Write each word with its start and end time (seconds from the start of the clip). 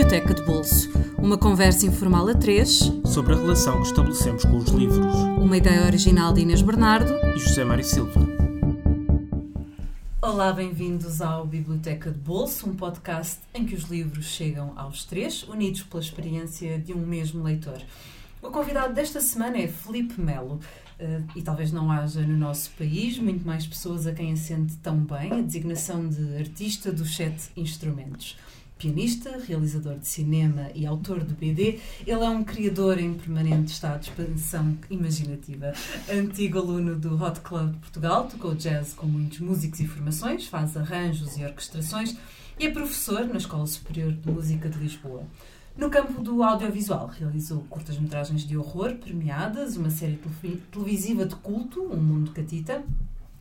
Biblioteca 0.00 0.32
de 0.32 0.42
Bolso. 0.44 0.90
Uma 1.18 1.36
conversa 1.36 1.84
informal 1.84 2.26
a 2.26 2.34
três 2.34 2.90
sobre 3.04 3.34
a 3.34 3.36
relação 3.36 3.82
que 3.82 3.88
estabelecemos 3.88 4.46
com 4.46 4.56
os 4.56 4.70
livros. 4.70 5.14
Uma 5.38 5.58
ideia 5.58 5.84
original 5.84 6.32
de 6.32 6.40
Inês 6.40 6.62
Bernardo 6.62 7.12
e 7.36 7.38
José 7.38 7.64
Mário 7.64 7.84
Silva. 7.84 8.18
Olá, 10.22 10.54
bem-vindos 10.54 11.20
ao 11.20 11.46
Biblioteca 11.46 12.10
de 12.10 12.18
Bolso, 12.18 12.66
um 12.66 12.74
podcast 12.74 13.40
em 13.52 13.66
que 13.66 13.74
os 13.74 13.84
livros 13.90 14.24
chegam 14.24 14.72
aos 14.74 15.04
três, 15.04 15.42
unidos 15.42 15.82
pela 15.82 16.02
experiência 16.02 16.78
de 16.78 16.94
um 16.94 17.04
mesmo 17.04 17.42
leitor. 17.44 17.82
O 18.40 18.48
convidado 18.48 18.94
desta 18.94 19.20
semana 19.20 19.58
é 19.58 19.68
Felipe 19.68 20.18
Melo. 20.18 20.60
Uh, 20.98 21.24
e 21.34 21.40
talvez 21.40 21.72
não 21.72 21.90
haja 21.90 22.20
no 22.20 22.36
nosso 22.36 22.70
país 22.72 23.18
muito 23.18 23.46
mais 23.46 23.66
pessoas 23.66 24.06
a 24.06 24.12
quem 24.12 24.32
assente 24.32 24.76
tão 24.82 24.98
bem 24.98 25.32
a 25.32 25.40
designação 25.40 26.06
de 26.06 26.36
artista 26.36 26.92
dos 26.92 27.16
sete 27.16 27.50
instrumentos 27.56 28.36
pianista, 28.80 29.38
realizador 29.46 29.98
de 29.98 30.08
cinema 30.08 30.70
e 30.74 30.86
autor 30.86 31.22
do 31.22 31.34
BD. 31.34 31.78
Ele 32.06 32.24
é 32.24 32.28
um 32.30 32.42
criador 32.42 32.98
em 32.98 33.12
permanente 33.12 33.72
estado 33.72 34.00
de 34.00 34.08
expansão 34.08 34.78
imaginativa. 34.88 35.74
Antigo 36.10 36.58
aluno 36.58 36.98
do 36.98 37.22
Hot 37.22 37.40
Club 37.40 37.72
de 37.72 37.78
Portugal, 37.78 38.26
tocou 38.26 38.54
jazz 38.54 38.94
com 38.94 39.06
muitos 39.06 39.40
músicos 39.40 39.80
e 39.80 39.86
formações, 39.86 40.46
faz 40.46 40.78
arranjos 40.78 41.36
e 41.36 41.44
orquestrações 41.44 42.16
e 42.58 42.66
é 42.66 42.70
professor 42.70 43.26
na 43.26 43.36
Escola 43.36 43.66
Superior 43.66 44.12
de 44.12 44.30
Música 44.30 44.70
de 44.70 44.78
Lisboa. 44.78 45.24
No 45.76 45.90
campo 45.90 46.22
do 46.22 46.42
audiovisual, 46.42 47.06
realizou 47.06 47.60
curtas-metragens 47.68 48.46
de 48.46 48.56
horror 48.56 48.94
premiadas, 48.94 49.76
uma 49.76 49.90
série 49.90 50.18
televisiva 50.70 51.26
de 51.26 51.36
culto, 51.36 51.82
Um 51.82 51.96
Mundo 51.96 52.32
Catita, 52.32 52.82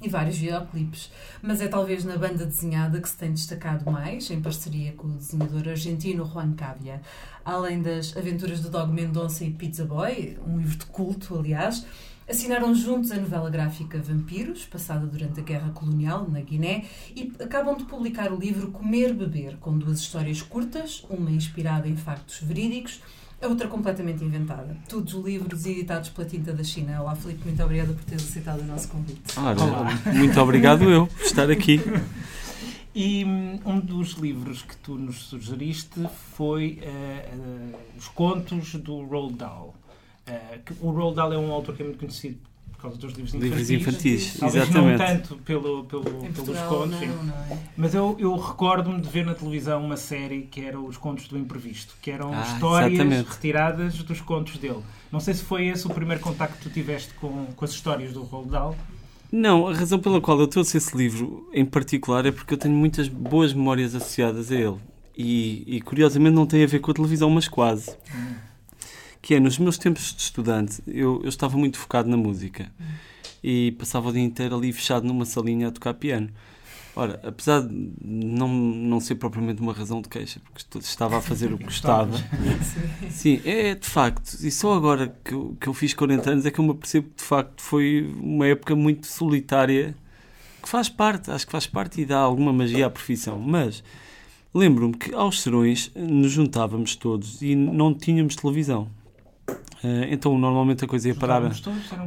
e 0.01 0.07
vários 0.07 0.37
videoclipes, 0.37 1.11
mas 1.41 1.61
é 1.61 1.67
talvez 1.67 2.05
na 2.05 2.17
banda 2.17 2.45
desenhada 2.45 3.01
que 3.01 3.09
se 3.09 3.17
tem 3.17 3.31
destacado 3.31 3.89
mais, 3.91 4.29
em 4.31 4.41
parceria 4.41 4.93
com 4.93 5.07
o 5.07 5.11
desenhador 5.11 5.67
argentino 5.67 6.25
Juan 6.25 6.53
Cavia. 6.53 7.01
Além 7.43 7.81
das 7.81 8.15
aventuras 8.15 8.61
do 8.61 8.69
Dog 8.69 8.91
Mendonça 8.91 9.43
e 9.43 9.51
Pizza 9.51 9.83
Boy, 9.83 10.37
um 10.47 10.57
livro 10.57 10.77
de 10.77 10.85
culto, 10.85 11.37
aliás, 11.37 11.85
assinaram 12.29 12.73
juntos 12.75 13.11
a 13.11 13.15
novela 13.15 13.49
gráfica 13.49 13.99
Vampiros, 13.99 14.65
passada 14.65 15.05
durante 15.05 15.39
a 15.39 15.43
Guerra 15.43 15.71
Colonial 15.71 16.29
na 16.29 16.41
Guiné, 16.41 16.85
e 17.15 17.33
acabam 17.39 17.75
de 17.75 17.85
publicar 17.85 18.31
o 18.31 18.39
livro 18.39 18.71
Comer 18.71 19.13
Beber, 19.13 19.57
com 19.57 19.77
duas 19.77 19.99
histórias 19.99 20.41
curtas, 20.41 21.03
uma 21.09 21.31
inspirada 21.31 21.87
em 21.87 21.97
factos 21.97 22.39
verídicos 22.41 23.01
a 23.41 23.47
outra 23.47 23.67
completamente 23.67 24.23
inventada. 24.23 24.75
Todos 24.87 25.13
livros 25.13 25.65
editados 25.65 26.09
pela 26.09 26.27
tinta 26.27 26.51
da 26.51 26.63
China. 26.63 27.01
Olá, 27.01 27.15
Filipe, 27.15 27.45
muito 27.45 27.63
obrigada 27.63 27.93
por 27.93 28.03
teres 28.03 28.29
aceitado 28.29 28.61
o 28.61 28.65
nosso 28.65 28.89
convite. 28.89 29.21
Olá, 29.37 30.01
muito 30.13 30.39
obrigado 30.39 30.89
eu 30.89 31.07
por 31.07 31.21
estar 31.21 31.49
aqui. 31.49 31.79
E 32.93 33.23
hum, 33.23 33.59
um 33.65 33.79
dos 33.79 34.13
livros 34.13 34.61
que 34.61 34.75
tu 34.77 34.95
nos 34.95 35.27
sugeriste 35.27 36.01
foi 36.35 36.81
uh, 36.81 37.37
uh, 37.37 37.97
Os 37.97 38.07
Contos 38.09 38.75
do 38.75 39.03
Roald 39.05 39.35
Dahl. 39.35 39.75
Uh, 40.27 40.87
o 40.87 40.91
Roald 40.91 41.15
Dahl 41.15 41.33
é 41.33 41.37
um 41.37 41.51
autor 41.51 41.75
que 41.75 41.83
é 41.83 41.85
muito 41.85 41.99
conhecido 41.99 42.48
por 42.79 42.83
causa 42.83 42.97
dos 42.97 43.13
livros 43.13 43.33
infantis. 43.33 43.69
Livros 43.69 43.69
infantis, 43.69 44.37
Talvez 44.39 44.63
exatamente. 44.63 44.97
não 44.97 45.07
tanto 45.07 45.35
pelo, 45.43 45.83
pelo, 45.83 46.03
pelos 46.03 46.59
contos. 46.59 47.01
Não, 47.01 47.23
não 47.23 47.33
é. 47.33 47.57
Mas 47.75 47.93
eu, 47.93 48.15
eu 48.17 48.35
recordo-me 48.37 49.01
de 49.01 49.09
ver 49.09 49.25
na 49.25 49.33
televisão 49.33 49.83
uma 49.83 49.97
série 49.97 50.43
que 50.43 50.61
era 50.61 50.79
Os 50.79 50.95
Contos 50.95 51.27
do 51.27 51.37
Imprevisto, 51.37 51.95
que 52.01 52.09
eram 52.09 52.33
ah, 52.33 52.41
histórias 52.41 52.93
exatamente. 52.93 53.29
retiradas 53.29 53.97
dos 54.01 54.21
contos 54.21 54.57
dele. 54.57 54.79
Não 55.11 55.19
sei 55.19 55.33
se 55.33 55.43
foi 55.43 55.67
esse 55.67 55.85
o 55.85 55.89
primeiro 55.89 56.21
contacto 56.21 56.57
que 56.57 56.63
tu 56.63 56.69
tiveste 56.69 57.13
com, 57.15 57.47
com 57.47 57.65
as 57.65 57.71
histórias 57.71 58.13
do 58.13 58.23
Roald 58.23 58.49
Dahl. 58.49 58.75
Não, 59.29 59.67
a 59.67 59.73
razão 59.73 59.99
pela 59.99 60.21
qual 60.21 60.39
eu 60.39 60.47
trouxe 60.47 60.77
esse 60.77 60.95
livro 60.95 61.49
em 61.53 61.65
particular 61.65 62.25
é 62.25 62.31
porque 62.31 62.53
eu 62.53 62.57
tenho 62.57 62.73
muitas 62.73 63.09
boas 63.09 63.53
memórias 63.53 63.93
associadas 63.93 64.51
a 64.51 64.55
ele. 64.55 64.77
E, 65.17 65.65
e 65.67 65.81
curiosamente 65.81 66.33
não 66.33 66.45
tem 66.45 66.63
a 66.63 66.67
ver 66.67 66.79
com 66.79 66.91
a 66.91 66.93
televisão, 66.93 67.29
mas 67.29 67.45
quase. 67.45 67.93
Que 69.21 69.35
é, 69.35 69.39
nos 69.39 69.57
meus 69.57 69.77
tempos 69.77 70.13
de 70.13 70.21
estudante, 70.21 70.81
eu, 70.87 71.21
eu 71.23 71.29
estava 71.29 71.57
muito 71.57 71.77
focado 71.77 72.09
na 72.09 72.17
música. 72.17 72.71
E 73.43 73.71
passava 73.73 74.09
o 74.09 74.11
dia 74.13 74.21
inteiro 74.21 74.55
ali 74.55 74.71
fechado 74.71 75.05
numa 75.05 75.25
salinha 75.25 75.67
a 75.67 75.71
tocar 75.71 75.93
piano. 75.93 76.29
Ora, 76.95 77.19
apesar 77.23 77.61
de 77.61 77.91
não, 78.03 78.49
não 78.49 78.99
ser 78.99 79.15
propriamente 79.15 79.61
uma 79.61 79.71
razão 79.71 80.01
de 80.01 80.09
queixa, 80.09 80.41
porque 80.43 80.79
estava 80.79 81.17
a 81.17 81.21
fazer 81.21 81.53
o 81.53 81.57
que 81.57 81.63
gostava, 81.63 82.17
sim, 83.09 83.39
é 83.45 83.75
de 83.75 83.87
facto, 83.87 84.33
e 84.43 84.51
só 84.51 84.73
agora 84.73 85.15
que 85.23 85.33
eu, 85.33 85.55
que 85.59 85.67
eu 85.67 85.73
fiz 85.73 85.93
40 85.93 86.29
anos 86.29 86.45
é 86.45 86.51
que 86.51 86.59
eu 86.59 86.65
me 86.65 86.73
percebo 86.73 87.07
que 87.09 87.17
de 87.17 87.23
facto 87.23 87.61
foi 87.61 88.13
uma 88.19 88.47
época 88.47 88.75
muito 88.75 89.07
solitária, 89.07 89.95
que 90.61 90.67
faz 90.67 90.89
parte, 90.89 91.31
acho 91.31 91.45
que 91.45 91.51
faz 91.51 91.67
parte 91.67 92.01
e 92.01 92.05
dá 92.05 92.17
alguma 92.17 92.51
magia 92.51 92.87
à 92.87 92.89
profissão, 92.89 93.39
mas 93.39 93.81
lembro-me 94.53 94.97
que 94.97 95.13
aos 95.13 95.41
serões 95.41 95.91
nos 95.95 96.31
juntávamos 96.31 96.97
todos 96.97 97.41
e 97.41 97.55
não 97.55 97.93
tínhamos 97.93 98.35
televisão. 98.35 98.89
Uh, 99.49 100.05
então, 100.09 100.37
normalmente 100.37 100.83
a 100.83 100.87
coisa 100.87 101.07
ia 101.07 101.15
parar 101.15 101.41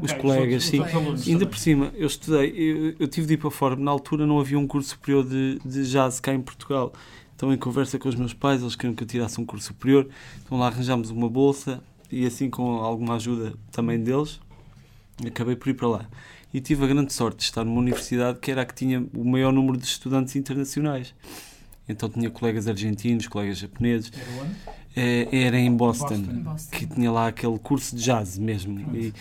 os 0.03 0.13
colegas, 0.13 0.65
sim. 0.65 0.83
Ainda 1.27 1.47
por 1.47 1.57
cima, 1.57 1.91
eu 1.95 2.07
estudei, 2.07 2.51
eu, 2.51 2.95
eu, 2.99 3.09
tive 3.09 3.27
de 3.27 3.35
ir 3.35 3.37
para 3.39 3.51
fora, 3.51 3.77
na 3.77 3.91
altura 3.91 4.27
não 4.27 4.39
havia 4.39 4.59
um 4.59 4.67
curso 4.67 4.91
superior 4.91 5.25
de, 5.25 5.59
de 5.65 5.91
jazz 5.91 6.21
cá 6.21 6.35
em 6.35 6.41
Portugal. 6.41 6.93
Então, 7.35 7.53
em 7.53 7.57
conversa 7.57 7.99
com 7.99 8.09
os 8.09 8.15
meus 8.15 8.33
pais, 8.33 8.61
eles 8.61 8.77
queriam 8.77 8.95
que 8.95 9.03
eu 9.03 9.07
tirasse 9.07 9.41
um 9.41 9.45
curso 9.45 9.69
superior. 9.69 10.07
Então, 10.45 10.59
lá 10.59 10.69
arranjámos 10.69 11.11
uma 11.11 11.29
bolsa 11.29 11.83
e, 12.11 12.27
assim, 12.27 12.49
com 12.49 12.77
alguma 12.77 13.17
ajuda 13.17 13.55
também 13.71 13.99
deles, 13.99 14.39
acabei 15.27 15.57
por 15.57 15.69
ir 15.69 15.75
para 15.75 15.89
lá. 15.89 16.07
E 16.55 16.61
tive 16.61 16.85
a 16.85 16.87
grande 16.87 17.13
sorte 17.13 17.39
de 17.39 17.45
estar 17.45 17.65
numa 17.65 17.81
universidade 17.81 18.39
que 18.39 18.51
era 18.51 18.63
a 18.63 18.65
que 18.65 18.75
tinha 18.75 19.07
o 19.15 19.25
maior 19.25 19.53
número 19.53 19.79
de 19.79 19.85
estudantes 19.85 20.37
internacionais. 20.37 21.15
Então, 21.89 22.09
tinha 22.09 22.31
colegas 22.31 22.69
argentinos, 22.69 23.27
colegas 23.27 23.59
japoneses. 23.59 24.13
Era 24.15 24.43
onde? 24.43 24.83
É, 24.95 25.27
era 25.47 25.59
em 25.59 25.75
Boston, 25.75 26.19
Boston, 26.19 26.77
que 26.77 26.87
tinha 26.87 27.11
lá 27.11 27.29
aquele 27.29 27.59
curso 27.59 27.97
de 27.97 28.03
jazz 28.03 28.37
mesmo. 28.37 28.79
E, 28.95 29.13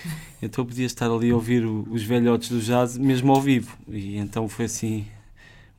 então 0.41 0.65
podia 0.65 0.85
estar 0.85 1.09
ali 1.09 1.31
a 1.31 1.35
ouvir 1.35 1.65
o, 1.65 1.87
os 1.89 2.03
velhotes 2.03 2.49
do 2.49 2.59
jazz 2.59 2.97
mesmo 2.97 3.31
ao 3.31 3.41
vivo. 3.41 3.77
E 3.87 4.17
então 4.17 4.49
foi 4.49 4.65
assim 4.65 5.05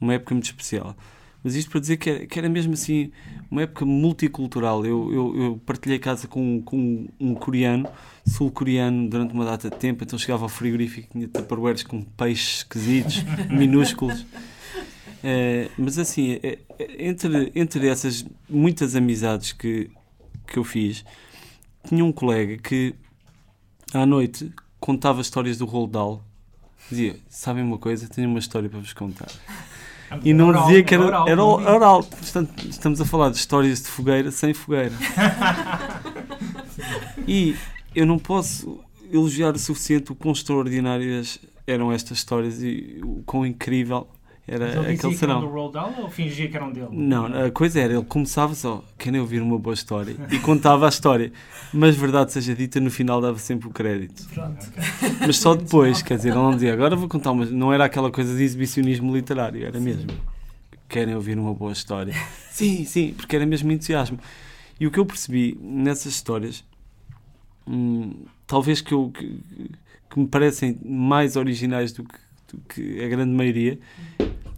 uma 0.01 0.15
época 0.15 0.35
muito 0.35 0.47
especial. 0.47 0.97
Mas 1.45 1.57
isto 1.57 1.71
para 1.71 1.81
dizer 1.81 1.97
que 1.97 2.09
era, 2.09 2.27
que 2.27 2.39
era 2.39 2.49
mesmo 2.49 2.73
assim 2.73 3.11
uma 3.51 3.63
época 3.63 3.85
multicultural. 3.85 4.87
Eu, 4.87 5.13
eu, 5.13 5.43
eu 5.43 5.61
partilhei 5.67 5.99
casa 5.99 6.27
com, 6.27 6.63
com 6.63 7.07
um 7.21 7.35
coreano, 7.35 7.87
sul-coreano, 8.25 9.11
durante 9.11 9.35
uma 9.35 9.45
data 9.45 9.69
de 9.69 9.77
tempo. 9.77 10.05
Então 10.05 10.19
chegava 10.19 10.45
ao 10.45 10.49
frigorífico 10.49 11.09
e 11.09 11.13
tinha 11.13 11.29
tupperwares 11.29 11.83
com 11.83 12.03
peixes 12.03 12.59
esquisitos, 12.59 13.25
minúsculos. 13.51 14.25
É, 15.23 15.69
mas 15.79 15.99
assim, 15.99 16.41
é, 16.43 16.59
é, 16.79 17.07
entre, 17.07 17.53
entre 17.55 17.89
essas 17.89 18.25
muitas 18.49 18.97
amizades 18.97 19.53
que, 19.53 19.91
que 20.47 20.59
eu 20.59 20.65
fiz, 20.65 21.05
tinha 21.87 22.05
um 22.05 22.13
colega 22.13 22.57
que 22.59 22.95
à 23.95 24.05
noite 24.05 24.53
contava 24.81 25.21
histórias 25.21 25.59
do 25.59 25.65
Roald 25.65 25.93
Dahl. 25.93 26.25
Dizia: 26.91 27.17
Sabem 27.29 27.63
uma 27.63 27.79
coisa? 27.79 28.09
Tenho 28.09 28.29
uma 28.29 28.39
história 28.39 28.69
para 28.69 28.81
vos 28.81 28.93
contar. 28.93 29.31
E 30.23 30.35
não 30.35 30.49
oral, 30.49 30.67
dizia 30.67 30.83
que 30.83 30.95
era 30.95 31.07
oral, 31.07 31.29
era 31.29 31.45
oral. 31.45 32.03
Portanto, 32.03 32.69
estamos 32.69 33.01
a 33.01 33.05
falar 33.05 33.31
de 33.31 33.37
histórias 33.37 33.81
de 33.81 33.89
fogueira 33.89 34.31
sem 34.31 34.53
fogueira. 34.53 34.93
e 37.27 37.57
eu 37.95 38.05
não 38.05 38.19
posso 38.19 38.81
elogiar 39.11 39.55
o 39.55 39.59
suficiente 39.59 40.13
o 40.13 40.15
quão 40.15 40.33
extraordinárias 40.33 41.39
eram 41.67 41.93
estas 41.93 42.19
histórias 42.19 42.63
e 42.63 43.01
o 43.03 43.23
quão 43.25 43.47
incrível 43.47 44.09
era 44.47 44.67
Mas 44.67 44.75
ele 44.75 44.95
aquele 44.95 45.15
serão. 45.15 45.41
Que 45.41 45.47
do 45.47 45.53
Roald 45.53 45.73
Dahl 45.73 45.95
ou 45.99 46.11
fingia 46.11 46.49
que 46.49 46.57
eram 46.57 46.73
dele? 46.73 46.89
Não, 46.91 47.27
a 47.27 47.51
coisa 47.51 47.81
era, 47.81 47.93
ele 47.93 48.05
começava 48.05 48.55
só, 48.55 48.85
querem 48.99 49.21
ouvir 49.21 49.41
uma 49.41 49.57
boa 49.57 49.73
história 49.73 50.17
e 50.31 50.39
contava 50.41 50.87
a 50.87 50.89
história. 50.89 51.33
Mas 51.73 51.95
verdade 51.97 52.33
seja 52.33 52.55
dita, 52.55 52.81
no 52.81 52.91
final 52.91 53.21
dava 53.21 53.39
sempre 53.39 53.69
o 53.69 53.71
crédito. 53.71 54.27
Pronto. 54.35 54.67
Mas 55.21 55.39
só 55.39 55.55
depois, 55.55 56.03
quer 56.03 56.17
dizer, 56.17 56.31
ele 56.31 56.39
não 56.39 56.55
dizia, 56.55 56.73
agora 56.73 56.97
vou 56.97 57.09
contar 57.09 57.31
uma. 57.31 57.47
Não 57.47 57.73
era 57.73 57.85
aquela 57.85 58.11
coisa 58.11 58.37
de 58.37 58.43
exibicionismo 58.43 59.15
literário, 59.15 59.65
era 59.65 59.79
sim. 59.79 59.85
mesmo. 59.85 60.11
Querem 60.89 61.15
ouvir 61.15 61.39
uma 61.39 61.55
boa 61.55 61.73
história? 61.73 62.13
sim, 62.51 62.85
sim, 62.85 63.15
porque 63.17 63.37
era 63.37 63.47
mesmo 63.47 63.71
entusiasmo. 63.71 64.19
E 64.79 64.87
o 64.87 64.91
que 64.91 64.99
eu 64.99 65.07
percebi 65.07 65.57
nessas 65.63 66.13
histórias, 66.13 66.65
hum, 67.65 68.25
talvez 68.45 68.81
que, 68.81 68.93
eu, 68.93 69.11
que, 69.11 69.41
que 70.11 70.19
me 70.19 70.27
parecem 70.27 70.79
mais 70.85 71.37
originais 71.37 71.93
do 71.93 72.03
que 72.03 72.15
que 72.69 73.05
a 73.05 73.09
grande 73.09 73.33
maioria, 73.33 73.79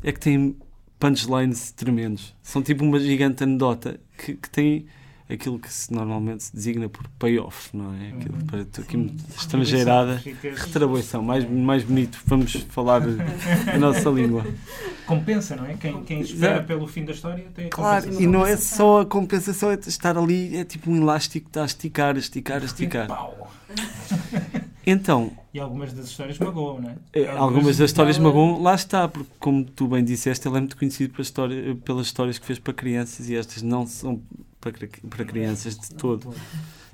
é 0.02 0.12
que 0.12 0.20
tem 0.20 0.56
punchlines 0.98 1.70
tremendos. 1.72 2.34
São 2.42 2.62
tipo 2.62 2.84
uma 2.84 2.98
gigante 2.98 3.42
anedota 3.42 4.00
que, 4.16 4.34
que 4.34 4.50
tem 4.50 4.86
aquilo 5.28 5.58
que 5.58 5.72
se 5.72 5.92
normalmente 5.92 6.44
se 6.44 6.54
designa 6.54 6.88
por 6.88 7.08
payoff, 7.18 7.74
não 7.76 7.94
é? 7.94 8.08
Aquilo 8.08 8.34
uhum. 8.36 8.46
para 8.46 8.60
aqui 8.60 9.16
estrangeirada, 9.36 10.22
retribuição, 10.42 11.22
mais, 11.22 11.48
mais 11.48 11.82
bonito, 11.82 12.20
vamos 12.26 12.52
falar 12.70 13.02
a 13.72 13.78
nossa 13.78 14.10
língua. 14.10 14.46
Compensa, 15.06 15.56
não 15.56 15.66
é? 15.66 15.74
Quem, 15.74 16.02
quem 16.04 16.20
espera 16.20 16.62
pelo 16.62 16.86
fim 16.86 17.04
da 17.04 17.12
história 17.12 17.44
tem 17.54 17.66
a 17.66 17.70
Claro, 17.70 18.20
e 18.20 18.26
não 18.26 18.46
é 18.46 18.56
só 18.56 19.02
a 19.02 19.06
compensação, 19.06 19.70
é 19.70 19.78
estar 19.86 20.16
ali, 20.16 20.56
é 20.56 20.64
tipo 20.64 20.90
um 20.90 20.96
elástico 20.96 21.44
que 21.44 21.50
está 21.50 21.62
a 21.62 21.66
esticar, 21.66 22.16
a 22.16 22.18
esticar, 22.18 22.62
a 22.62 22.64
esticar. 22.64 23.08
Então. 24.86 25.32
E 25.52 25.58
algumas 25.58 25.92
das 25.92 26.06
histórias 26.06 26.38
magoam, 26.38 26.80
não 26.80 26.90
é? 26.90 26.96
é 27.12 27.20
algumas, 27.20 27.42
algumas 27.42 27.76
das 27.78 27.90
histórias 27.90 28.18
magoam, 28.18 28.62
lá 28.62 28.74
está, 28.74 29.08
porque, 29.08 29.30
como 29.38 29.64
tu 29.64 29.88
bem 29.88 30.04
disseste, 30.04 30.46
ele 30.46 30.56
é 30.56 30.60
muito 30.60 30.76
conhecido 30.76 31.12
pelas, 31.12 31.26
história, 31.28 31.74
pelas 31.76 32.06
histórias 32.06 32.38
que 32.38 32.46
fez 32.46 32.58
para 32.58 32.72
crianças 32.72 33.28
e 33.28 33.36
estas 33.36 33.62
não 33.62 33.86
são 33.86 34.20
para, 34.60 34.72
para 35.08 35.24
crianças 35.24 35.78
de 35.78 35.94
todo. 35.94 36.34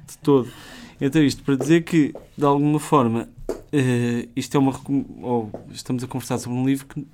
De 0.06 0.18
todo. 0.18 0.48
Então, 1.00 1.22
isto 1.22 1.42
para 1.42 1.56
dizer 1.56 1.82
que, 1.82 2.14
de 2.36 2.44
alguma 2.44 2.78
forma, 2.78 3.28
uh, 3.48 4.28
isto 4.36 4.56
é 4.56 4.60
uma. 4.60 4.78
Ou 5.22 5.50
estamos 5.72 6.04
a 6.04 6.06
conversar 6.06 6.38
sobre 6.38 6.58
um 6.58 6.66
livro 6.66 6.86
que, 6.86 7.06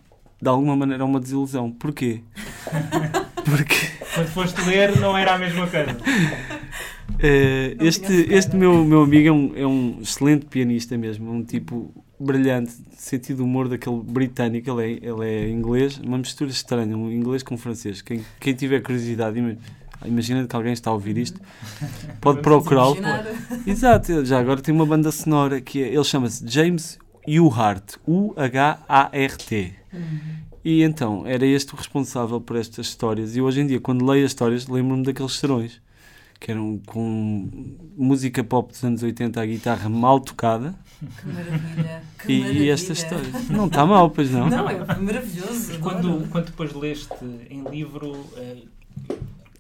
de 0.43 0.49
alguma 0.49 0.75
maneira, 0.75 1.05
é 1.05 1.07
uma 1.07 1.21
desilusão. 1.21 1.71
Porquê? 1.71 2.23
Porque. 3.45 3.77
Quando 4.15 4.29
foste 4.29 4.61
ler, 4.63 4.99
não 4.99 5.17
era 5.17 5.35
a 5.35 5.39
mesma 5.39 5.67
coisa. 5.67 5.97
Uh, 7.15 7.83
este 7.85 8.13
este 8.33 8.57
meu, 8.57 8.85
meu 8.85 9.03
amigo 9.03 9.29
é 9.29 9.33
um, 9.33 9.53
é 9.57 9.67
um 9.67 9.99
excelente 10.03 10.47
pianista 10.47 10.99
mesmo, 10.99 11.31
um 11.31 11.43
tipo 11.43 11.93
brilhante, 12.19 12.73
sentido 12.97 13.45
humor 13.45 13.69
daquele 13.69 14.03
britânico. 14.03 14.71
Ele 14.71 14.93
é, 14.93 15.09
ele 15.09 15.27
é 15.27 15.49
inglês, 15.49 15.99
uma 15.99 16.19
mistura 16.19 16.51
estranha, 16.51 16.97
um 16.97 17.11
inglês 17.11 17.43
com 17.43 17.57
francês. 17.57 18.03
Quem, 18.03 18.25
quem 18.41 18.55
tiver 18.55 18.81
curiosidade, 18.81 19.39
imagina 20.05 20.47
que 20.47 20.57
alguém 20.57 20.73
está 20.73 20.91
a 20.91 20.95
ouvir 20.95 21.17
isto, 21.17 21.41
pode 22.21 22.41
procurá-lo. 22.43 22.97
Exato, 23.67 24.25
já 24.25 24.39
agora 24.39 24.61
tem 24.61 24.75
uma 24.75 24.87
banda 24.87 25.11
sonora 25.11 25.61
que 25.61 25.83
é, 25.83 25.89
ele 25.89 26.05
chama-se 26.05 26.47
James 26.47 26.99
Uhart, 27.27 27.97
U-H-A-R-T. 28.07 29.73
Uhum. 29.93 30.21
E 30.65 30.83
então, 30.83 31.25
era 31.25 31.47
este 31.47 31.75
o 31.75 31.77
responsável 31.77 32.41
por 32.41 32.57
estas 32.57 32.87
histórias. 32.87 33.37
E 33.37 33.41
hoje 33.41 33.61
em 33.61 33.67
dia, 33.67 33.79
quando 33.79 34.05
leio 34.05 34.25
as 34.25 34.33
histórias, 34.33 34.67
lembro-me 34.67 35.05
daqueles 35.05 35.33
serões, 35.33 35.81
que 36.39 36.51
eram 36.51 36.81
com 36.87 37.49
música 37.97 38.45
pop 38.45 38.73
dos 38.73 38.83
anos 38.85 39.03
80 39.03 39.41
à 39.41 39.47
guitarra 39.47 39.89
mal 39.89 40.21
tocada. 40.21 40.75
Que 40.99 41.27
maravilha! 41.27 42.03
Que 42.19 42.33
e, 42.33 42.41
maravilha. 42.41 42.65
e 42.65 42.71
esta 42.71 42.93
história. 42.93 43.31
Não 43.51 43.67
está 43.67 43.87
mal, 43.87 44.11
pois 44.11 44.31
não? 44.31 44.49
Não, 44.49 44.69
é 44.69 44.79
maravilhoso. 44.85 45.79
Quando, 45.81 46.29
quando 46.31 46.47
depois 46.47 46.73
leste 46.73 47.15
em 47.51 47.63
livro. 47.65 48.13
Uh, 48.13 48.67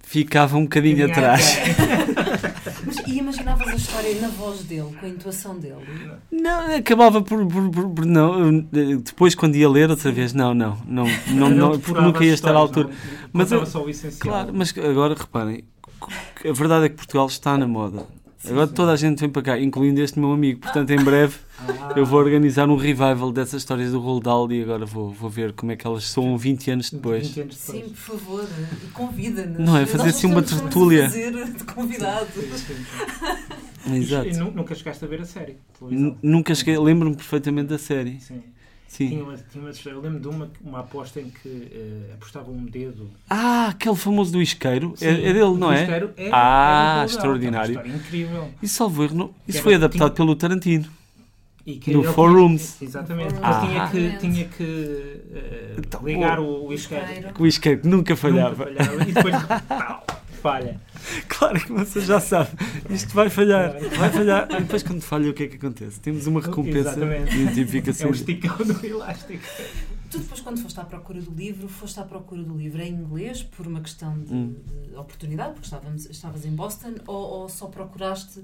ficava 0.02 0.56
um 0.56 0.62
bocadinho 0.62 1.06
atrás. 1.10 1.58
Mas, 2.86 2.98
e 3.06 3.18
imaginavas 3.18 3.66
a 3.66 3.74
história 3.74 4.20
na 4.20 4.28
voz 4.28 4.62
dele, 4.62 4.94
com 4.98 5.04
a 5.04 5.08
intuação 5.08 5.58
dele? 5.58 5.84
Não, 6.30 6.76
acabava 6.76 7.20
por, 7.20 7.44
por, 7.46 7.70
por, 7.70 7.90
por 7.90 8.06
não. 8.06 8.60
Depois, 8.60 9.34
quando 9.34 9.56
ia 9.56 9.68
ler 9.68 9.90
outra 9.90 10.12
vez, 10.12 10.32
não, 10.32 10.54
não, 10.54 10.78
não, 10.86 11.06
não, 11.28 11.50
não 11.50 11.78
porque 11.80 12.00
nunca 12.00 12.24
ia 12.24 12.32
estar 12.32 12.54
à 12.54 12.58
altura. 12.58 12.86
Não, 12.88 12.94
mas 13.32 13.50
eu, 13.50 13.66
só 13.66 13.84
o 13.84 13.90
essencial. 13.90 14.20
Claro, 14.20 14.52
mas 14.54 14.72
agora 14.78 15.14
reparem, 15.14 15.64
a 16.48 16.52
verdade 16.52 16.86
é 16.86 16.88
que 16.88 16.96
Portugal 16.96 17.26
está 17.26 17.56
na 17.56 17.66
moda. 17.66 18.06
Agora 18.48 18.66
toda 18.66 18.92
a 18.92 18.96
gente 18.96 19.18
vem 19.18 19.28
para 19.28 19.42
cá, 19.42 19.60
incluindo 19.60 20.00
este 20.00 20.18
meu 20.18 20.30
amigo. 20.30 20.60
Portanto, 20.60 20.90
em 20.90 21.02
breve 21.02 21.36
ah. 21.58 21.92
eu 21.96 22.06
vou 22.06 22.20
organizar 22.20 22.68
um 22.68 22.76
revival 22.76 23.32
dessas 23.32 23.62
histórias 23.62 23.90
do 23.90 23.98
Roald 23.98 24.22
Dahl 24.22 24.52
e 24.52 24.62
agora 24.62 24.86
vou, 24.86 25.10
vou 25.10 25.28
ver 25.28 25.52
como 25.52 25.72
é 25.72 25.76
que 25.76 25.86
elas 25.86 26.04
são 26.04 26.36
20 26.38 26.70
anos 26.70 26.90
depois. 26.90 27.26
20 27.28 27.40
anos 27.40 27.56
depois. 27.56 27.84
Sim, 27.84 27.90
por 27.90 27.96
favor, 27.96 28.48
convida-nos. 28.92 29.58
Não, 29.58 29.76
é 29.76 29.86
fazer 29.86 30.10
assim 30.10 30.26
uma 30.28 30.42
tertúlia. 30.42 31.04
fazer 31.04 31.32
de 31.32 31.64
convidados. 31.64 32.36
Exato. 33.92 34.28
E, 34.28 34.32
nunca 34.32 34.74
chegaste 34.74 35.04
a 35.04 35.08
ver 35.08 35.20
a 35.22 35.24
série? 35.24 35.56
Nunca 36.22 36.54
cheguei, 36.54 36.78
lembro-me 36.78 37.16
perfeitamente 37.16 37.68
da 37.68 37.78
série. 37.78 38.20
Sim. 38.20 38.42
Sim. 38.96 39.10
Tinha 39.10 39.24
uma, 39.24 39.36
tinha 39.36 39.62
uma, 39.62 39.70
eu 39.90 40.00
lembro 40.00 40.20
de 40.20 40.28
uma, 40.28 40.50
uma 40.64 40.80
aposta 40.80 41.20
em 41.20 41.28
que 41.28 41.48
uh, 41.48 42.14
apostava 42.14 42.50
um 42.50 42.64
dedo. 42.64 43.10
Ah, 43.28 43.66
aquele 43.68 43.94
famoso 43.94 44.32
do 44.32 44.40
isqueiro. 44.40 44.94
Sim, 44.96 45.04
é, 45.04 45.10
é, 45.10 45.32
dele, 45.34 45.54
não 45.58 45.70
é? 45.70 45.82
Isqueiro 45.82 46.10
é? 46.16 46.30
Ah, 46.32 47.00
é 47.02 47.04
extraordinário. 47.04 47.78
É 47.78 47.88
incrível. 47.88 48.48
E 48.62 48.66
salvo 48.66 49.04
erro, 49.04 49.34
isso 49.46 49.60
foi 49.60 49.74
adaptado 49.74 50.14
tinha... 50.14 50.16
pelo 50.16 50.34
Tarantino. 50.34 50.86
no 51.88 52.04
Four 52.04 52.32
Rooms. 52.32 52.80
Exatamente. 52.80 53.34
Ah. 53.42 53.60
Tinha 53.60 53.88
que, 53.90 54.18
tinha 54.18 54.44
que 54.48 54.62
uh, 54.64 56.06
ligar 56.06 56.40
o, 56.40 56.68
o 56.68 56.72
isqueiro. 56.72 57.34
O 57.38 57.46
isqueiro 57.46 57.82
nunca 57.84 58.16
falhava. 58.16 58.64
Nunca 58.64 58.82
falhava. 58.82 59.02
E 59.02 59.12
depois, 59.12 59.34
falha. 60.46 60.80
Claro 61.28 61.60
que 61.60 61.72
você 61.72 62.00
já 62.00 62.18
sabe. 62.18 62.50
Isto 62.90 63.14
vai 63.14 63.28
falhar. 63.28 63.78
Vai 63.96 64.10
falhar. 64.10 64.48
E 64.50 64.60
depois, 64.60 64.82
quando 64.82 65.02
falha, 65.02 65.30
o 65.30 65.34
que 65.34 65.44
é 65.44 65.46
que 65.46 65.56
acontece? 65.56 66.00
Temos 66.00 66.26
uma 66.26 66.40
recompensa. 66.40 66.90
Exatamente. 66.90 67.36
Identificação. 67.36 68.06
É 68.06 68.10
um 68.10 68.14
esticão 68.14 68.56
do 68.56 68.86
elástico. 68.86 69.44
Tu 70.10 70.18
depois, 70.18 70.40
quando 70.40 70.60
foste 70.60 70.80
à 70.80 70.84
procura 70.84 71.20
do 71.20 71.30
livro, 71.30 71.68
foste 71.68 72.00
à 72.00 72.04
procura 72.04 72.42
do 72.42 72.56
livro 72.56 72.80
em 72.80 72.92
inglês 72.92 73.42
por 73.42 73.66
uma 73.66 73.80
questão 73.80 74.18
de, 74.18 74.32
hum. 74.32 74.54
de 74.88 74.96
oportunidade, 74.96 75.52
porque 75.52 75.66
estávamos, 75.66 76.06
estavas 76.06 76.44
em 76.44 76.50
Boston, 76.50 76.94
ou, 77.06 77.42
ou, 77.42 77.48
só 77.48 77.66
procuraste 77.66 78.42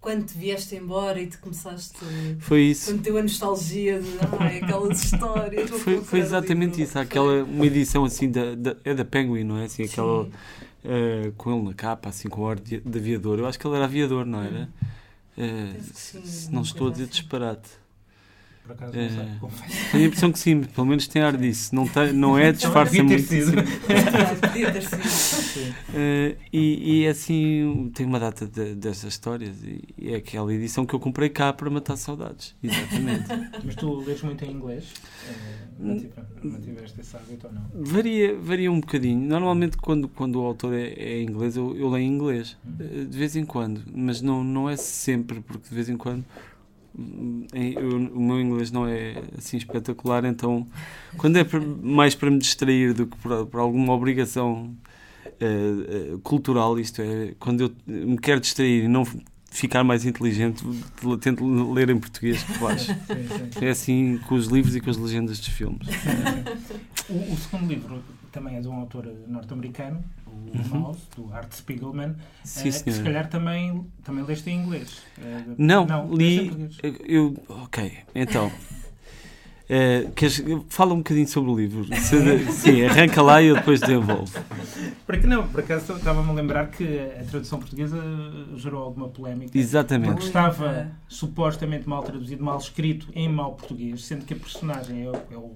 quando 0.00 0.26
te 0.26 0.38
vieste 0.38 0.76
embora 0.76 1.20
e 1.20 1.26
te 1.26 1.38
começaste. 1.38 1.98
Foi 2.38 2.60
isso. 2.62 2.92
Quando 2.92 3.02
deu 3.02 3.18
a 3.18 3.22
nostalgia 3.22 4.00
de 4.00 4.08
ai, 4.38 4.58
aquelas 4.58 5.04
histórias. 5.04 5.70
Foi, 5.70 6.00
foi 6.02 6.20
exatamente 6.20 6.80
isso. 6.82 6.98
Aquela, 6.98 7.42
uma 7.42 7.66
edição 7.66 8.04
assim 8.04 8.30
da, 8.30 8.54
da, 8.54 8.76
é 8.84 8.94
da 8.94 9.04
Penguin, 9.04 9.44
não 9.44 9.58
é? 9.58 9.64
Assim, 9.64 9.84
aquela. 9.84 10.28
Uh, 10.84 11.32
com 11.32 11.52
ele 11.52 11.64
na 11.64 11.74
capa, 11.74 12.08
assim 12.08 12.28
com 12.28 12.42
o 12.42 12.48
ar 12.48 12.58
de, 12.58 12.80
de, 12.80 12.98
aviador. 12.98 13.38
Eu 13.38 13.46
acho 13.46 13.58
que 13.58 13.66
ele 13.66 13.74
era 13.74 13.84
aviador, 13.84 14.24
não 14.24 14.42
era? 14.42 14.68
Uh, 15.36 15.82
sim, 15.92 16.24
se 16.24 16.52
não 16.52 16.62
estou 16.62 16.88
a 16.88 16.90
dizer 16.92 17.08
disparate. 17.08 17.68
Por 18.68 18.74
acaso 18.74 18.92
não 18.92 19.08
sei, 19.08 19.24
uh, 19.24 19.50
Tenho 19.92 20.04
a 20.04 20.06
impressão 20.06 20.30
que 20.30 20.38
sim, 20.38 20.62
pelo 20.62 20.86
menos 20.86 21.08
tem 21.08 21.22
ar 21.22 21.34
disso. 21.36 21.74
Não, 21.74 21.88
tem, 21.88 22.12
não 22.12 22.38
é 22.38 22.52
disfarça 22.52 23.02
muito. 23.02 23.22
Sido. 23.22 23.58
uh, 23.58 23.64
e, 26.52 27.00
e 27.02 27.08
assim, 27.08 27.90
tem 27.94 28.04
uma 28.04 28.20
data 28.20 28.46
de, 28.46 28.74
dessas 28.74 29.14
histórias 29.14 29.56
e 29.64 30.12
é 30.12 30.16
aquela 30.16 30.52
edição 30.52 30.84
que 30.84 30.94
eu 30.94 31.00
comprei 31.00 31.30
cá 31.30 31.50
para 31.50 31.70
matar 31.70 31.96
saudades. 31.96 32.54
Exatamente. 32.62 33.26
Mas 33.64 33.74
tu 33.74 34.00
lês 34.00 34.20
muito 34.22 34.44
em 34.44 34.50
inglês? 34.52 34.92
Mantiveste 35.78 37.00
esse 37.00 37.16
hábito 37.16 37.46
ou 37.46 37.52
não? 37.52 37.62
Varia, 37.74 38.36
varia 38.36 38.70
um 38.70 38.80
bocadinho. 38.80 39.20
Normalmente, 39.28 39.76
quando, 39.76 40.08
quando 40.08 40.40
o 40.40 40.44
autor 40.44 40.74
é, 40.74 40.88
é 40.88 41.22
inglês, 41.22 41.56
eu, 41.56 41.76
eu 41.76 41.88
leio 41.88 42.04
em 42.04 42.14
inglês. 42.14 42.56
Hum. 42.66 43.06
De 43.08 43.18
vez 43.18 43.36
em 43.36 43.44
quando. 43.44 43.82
Mas 43.94 44.20
não, 44.20 44.42
não 44.42 44.68
é 44.68 44.76
sempre, 44.76 45.40
porque 45.40 45.68
de 45.68 45.74
vez 45.74 45.88
em 45.88 45.96
quando 45.96 46.24
eu, 47.52 47.96
o 48.12 48.20
meu 48.20 48.40
inglês 48.40 48.72
não 48.72 48.86
é 48.86 49.22
assim 49.36 49.56
espetacular, 49.56 50.24
então 50.24 50.66
quando 51.16 51.36
é 51.36 51.46
mais 51.80 52.14
para 52.14 52.30
me 52.30 52.38
distrair 52.38 52.92
do 52.92 53.06
que 53.06 53.16
por, 53.18 53.46
por 53.46 53.60
alguma 53.60 53.92
obrigação 53.92 54.74
uh, 55.40 56.14
uh, 56.14 56.18
cultural, 56.20 56.78
isto 56.78 57.00
é, 57.00 57.34
quando 57.38 57.60
eu 57.62 57.72
me 57.86 58.18
quero 58.18 58.40
distrair 58.40 58.84
e 58.84 58.88
não 58.88 59.04
ficar 59.50 59.82
mais 59.82 60.04
inteligente, 60.04 60.64
tento 61.20 61.72
ler 61.72 61.90
em 61.90 61.98
português, 61.98 62.42
faz. 62.42 62.88
É 63.60 63.70
assim 63.70 64.18
com 64.28 64.34
os 64.34 64.46
livros 64.46 64.76
e 64.76 64.80
com 64.80 64.90
as 64.90 64.96
legendas 64.96 65.38
dos 65.38 65.48
filmes. 65.48 65.88
O, 67.08 67.32
o 67.32 67.36
segundo 67.38 67.66
livro 67.66 68.02
também 68.30 68.56
é 68.56 68.60
de 68.60 68.68
um 68.68 68.74
autor 68.74 69.10
norte-americano, 69.26 70.04
o 70.26 70.30
uhum. 70.74 70.80
Mouse, 70.80 71.00
do 71.16 71.32
Art 71.32 71.50
Spiegelman, 71.52 72.14
Sim, 72.44 72.68
uh, 72.68 72.84
que 72.84 72.92
se 72.92 73.02
calhar 73.02 73.30
também, 73.30 73.86
também 74.04 74.22
leste 74.24 74.50
em 74.50 74.60
inglês. 74.60 74.98
Uh, 75.16 75.54
não, 75.56 75.86
não, 75.86 76.14
li. 76.14 76.68
Eu, 77.06 77.34
ok, 77.48 77.92
então. 78.14 78.52
Uh, 79.68 80.10
queres, 80.12 80.42
fala 80.70 80.94
um 80.94 80.98
bocadinho 80.98 81.28
sobre 81.28 81.50
o 81.50 81.54
livro. 81.56 81.84
sim, 82.52 82.86
arranca 82.86 83.20
lá 83.20 83.42
e 83.42 83.48
eu 83.48 83.56
depois 83.56 83.80
desenvolvo. 83.80 84.32
Para 85.06 85.18
que 85.18 85.26
não? 85.26 85.46
Por 85.46 85.60
acaso 85.60 85.92
estava-me 85.92 86.30
a 86.30 86.32
lembrar 86.32 86.68
que 86.68 86.98
a 87.20 87.22
tradução 87.24 87.58
portuguesa 87.58 88.02
gerou 88.56 88.82
alguma 88.82 89.08
polémica. 89.08 89.56
Exatamente. 89.58 90.12
Porque 90.12 90.26
estava 90.26 90.90
supostamente 91.06 91.86
mal 91.86 92.02
traduzido, 92.02 92.42
mal 92.42 92.56
escrito 92.56 93.08
em 93.14 93.28
mau 93.28 93.52
português, 93.52 94.04
sendo 94.06 94.24
que 94.24 94.32
a 94.32 94.36
personagem 94.38 95.04
é 95.04 95.10
o, 95.10 95.14
é 95.30 95.36
o 95.36 95.50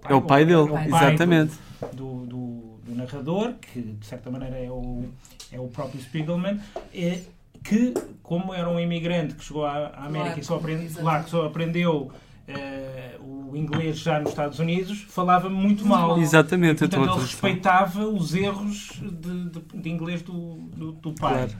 pai, 0.00 0.12
é 0.12 0.14
o 0.14 0.22
pai 0.22 0.44
dele, 0.46 0.58
é 0.58 0.62
o 0.62 0.68
pai 0.68 0.86
exatamente. 0.86 1.52
Do, 1.92 2.24
do, 2.24 2.80
do, 2.86 2.94
narrador, 2.94 3.52
que 3.60 3.82
de 3.82 4.06
certa 4.06 4.30
maneira 4.30 4.56
é 4.56 4.70
o, 4.70 5.04
é 5.52 5.60
o 5.60 5.68
próprio 5.68 6.00
Spiegelman. 6.00 6.58
É, 6.94 7.20
que, 7.62 7.92
como 8.22 8.54
era 8.54 8.68
um 8.68 8.80
imigrante 8.80 9.34
que 9.34 9.44
chegou 9.44 9.66
à, 9.66 9.88
América 9.88 10.24
claro, 10.24 10.40
e 10.40 10.44
só 10.44 10.56
aprende, 10.56 11.00
lá 11.02 11.22
que 11.22 11.28
só 11.28 11.44
aprendeu 11.44 12.10
uh, 12.48 13.50
o 13.50 13.56
inglês 13.56 13.98
já 13.98 14.18
nos 14.18 14.30
Estados 14.30 14.58
Unidos, 14.58 15.02
falava 15.08 15.48
muito 15.48 15.86
mal. 15.86 16.18
Exatamente. 16.18 16.84
E, 16.84 16.88
portanto, 16.88 17.10
ele 17.10 17.20
respeitava 17.20 18.06
os 18.06 18.34
erros 18.34 19.00
de, 19.00 19.50
de, 19.50 19.60
de 19.74 19.90
inglês 19.90 20.22
do, 20.22 20.56
do, 20.74 20.92
do 20.92 21.12
pai. 21.14 21.34
Claro. 21.34 21.52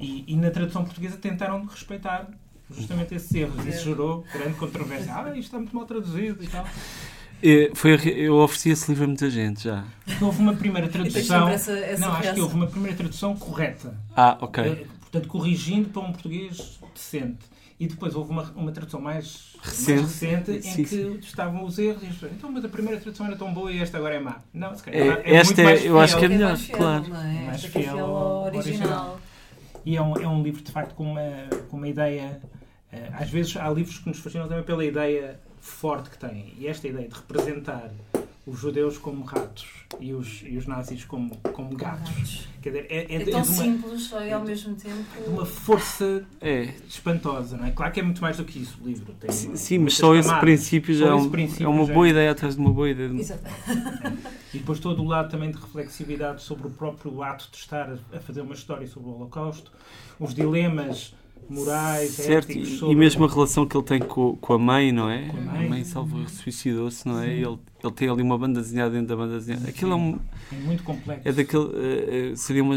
E, 0.00 0.24
e, 0.28 0.36
na 0.36 0.50
tradução 0.50 0.84
portuguesa 0.84 1.16
tentaram 1.16 1.64
respeitar 1.64 2.28
justamente 2.70 3.14
esses 3.14 3.34
erros. 3.34 3.66
Isso 3.66 3.84
gerou 3.84 4.24
grande 4.32 4.54
controvérsia. 4.54 5.12
Ah, 5.12 5.30
isto 5.30 5.40
está 5.40 5.58
muito 5.58 5.74
mal 5.74 5.86
traduzido 5.86 6.44
e 6.44 6.46
tal. 6.46 6.64
É, 7.42 7.70
foi, 7.74 7.92
eu 8.16 8.36
ofereci 8.36 8.70
esse 8.70 8.88
livro 8.90 9.04
a 9.04 9.06
muita 9.06 9.30
gente 9.30 9.64
já. 9.64 9.84
Houve 10.20 10.40
uma 10.40 10.54
primeira 10.54 10.88
tradução. 10.88 11.48
Essa, 11.48 11.72
essa 11.72 12.06
não, 12.06 12.12
acho 12.12 12.34
que 12.34 12.40
houve 12.40 12.54
uma 12.54 12.66
primeira 12.66 12.96
tradução 12.96 13.36
correta. 13.36 13.96
Ah, 14.16 14.36
ok. 14.40 14.64
Eh, 14.64 14.86
portanto, 15.00 15.28
corrigindo 15.28 15.88
para 15.88 16.02
um 16.02 16.12
português 16.12 16.78
decente. 16.94 17.46
E 17.80 17.86
depois 17.86 18.14
houve 18.16 18.30
uma, 18.30 18.42
uma 18.56 18.72
tradução 18.72 19.00
mais 19.00 19.56
recente, 19.62 20.00
mais 20.00 20.20
recente 20.20 20.50
em 20.50 20.62
sim, 20.62 20.82
que 20.82 20.88
sim. 20.88 21.18
estavam 21.20 21.64
os 21.64 21.78
erros. 21.78 22.02
E 22.02 22.26
então, 22.26 22.50
mas 22.50 22.64
a 22.64 22.68
primeira 22.68 23.00
tradução 23.00 23.26
era 23.26 23.36
tão 23.36 23.54
boa 23.54 23.70
e 23.70 23.80
esta 23.80 23.98
agora 23.98 24.16
é 24.16 24.18
má. 24.18 24.40
Não, 24.52 24.74
se 24.74 24.82
calhar. 24.82 25.18
É, 25.18 25.32
é 25.32 25.36
esta 25.36 25.62
é, 25.62 25.86
eu 25.86 25.98
acho 25.98 26.18
que 26.18 26.24
é 26.24 26.28
melhor, 26.28 26.54
é 26.54 26.56
fiel, 26.56 26.76
claro. 26.76 27.04
É? 27.06 27.46
Mais 27.46 27.64
fiel, 27.64 27.82
fiel 27.82 27.98
ao 27.98 28.44
original. 28.46 28.62
original. 28.62 29.20
E 29.86 29.96
é 29.96 30.02
um, 30.02 30.16
é 30.16 30.26
um 30.26 30.42
livro, 30.42 30.62
de 30.62 30.72
facto, 30.72 30.94
com 30.94 31.04
uma, 31.04 31.22
com 31.70 31.76
uma 31.76 31.88
ideia. 31.88 32.40
Uh, 32.92 32.96
às 33.12 33.30
vezes 33.30 33.56
há 33.56 33.68
livros 33.70 33.98
que 33.98 34.08
nos 34.08 34.18
fascinam 34.18 34.48
também 34.48 34.64
pela 34.64 34.84
ideia 34.84 35.38
forte 35.60 36.10
que 36.10 36.18
tem. 36.18 36.54
E 36.58 36.66
esta 36.66 36.88
ideia 36.88 37.08
de 37.08 37.14
representar 37.14 37.90
os 38.48 38.58
judeus 38.58 38.96
como 38.96 39.24
ratos 39.24 39.66
e 40.00 40.14
os, 40.14 40.42
e 40.42 40.56
os 40.56 40.66
nazis 40.66 41.04
como, 41.04 41.36
como 41.52 41.76
gatos. 41.76 42.08
gatos. 42.10 42.48
Quer 42.62 42.70
dizer, 42.70 42.86
é, 42.88 43.14
é, 43.14 43.14
é 43.16 43.24
tão 43.24 43.34
é 43.34 43.36
uma, 43.36 43.44
simples 43.44 44.10
e 44.10 44.32
ao 44.32 44.44
mesmo 44.44 44.74
tempo. 44.74 45.22
De 45.22 45.28
uma 45.28 45.44
força 45.44 46.24
é. 46.40 46.74
espantosa, 46.88 47.56
não 47.56 47.66
é? 47.66 47.70
Claro 47.70 47.92
que 47.92 48.00
é 48.00 48.02
muito 48.02 48.22
mais 48.22 48.38
do 48.38 48.44
que 48.44 48.60
isso 48.60 48.78
o 48.82 48.86
livro. 48.86 49.12
Tem 49.20 49.30
sim, 49.30 49.54
sim 49.54 49.78
mas 49.78 49.94
só 49.94 50.14
esse 50.14 50.34
princípio 50.40 50.94
já 50.94 51.08
é, 51.08 51.14
um, 51.14 51.28
princípio 51.28 51.66
é 51.66 51.68
uma 51.68 51.86
boa 51.86 52.06
é. 52.06 52.10
ideia 52.10 52.30
atrás 52.30 52.54
de 52.54 52.60
uma 52.60 52.72
boa 52.72 52.88
ideia. 52.88 53.08
Exato. 53.08 53.44
E 54.54 54.56
depois 54.56 54.80
todo 54.80 55.02
o 55.02 55.06
lado 55.06 55.30
também 55.30 55.50
de 55.50 55.58
reflexividade 55.58 56.40
sobre 56.40 56.68
o 56.68 56.70
próprio 56.70 57.22
ato 57.22 57.50
de 57.50 57.58
estar 57.58 57.98
a 58.10 58.18
fazer 58.18 58.40
uma 58.40 58.54
história 58.54 58.86
sobre 58.86 59.10
o 59.10 59.12
Holocausto, 59.12 59.70
os 60.18 60.34
dilemas 60.34 61.14
morais, 61.48 62.10
certo, 62.10 62.50
éticos, 62.50 62.78
sobre... 62.78 62.94
e 62.94 62.96
mesmo 62.96 63.24
a 63.24 63.28
relação 63.28 63.66
que 63.66 63.76
ele 63.76 63.84
tem 63.84 64.00
com, 64.00 64.36
com 64.36 64.52
a 64.52 64.58
mãe, 64.58 64.92
não 64.92 65.08
é? 65.08 65.28
A 65.28 65.32
mãe, 65.32 65.66
a 65.66 65.68
mãe 65.68 65.84
salvo 65.84 66.28
suicidou-se, 66.28 67.06
não 67.06 67.20
é? 67.20 67.32
Ele, 67.32 67.58
ele 67.82 67.92
tem 67.94 68.08
ali 68.08 68.22
uma 68.22 68.36
banda 68.36 68.60
desenhada 68.60 68.90
dentro 68.90 69.08
da 69.08 69.16
banda 69.16 69.38
desenhada. 69.38 69.68
Aquilo 69.68 69.92
é 69.92 69.96
um 69.96 70.18
é 70.52 70.56
muito 70.56 70.82
complexo. 70.82 71.28
É 71.28 71.32
daquele 71.32 71.64
uh, 71.64 72.36
seria 72.36 72.62
uma 72.62 72.76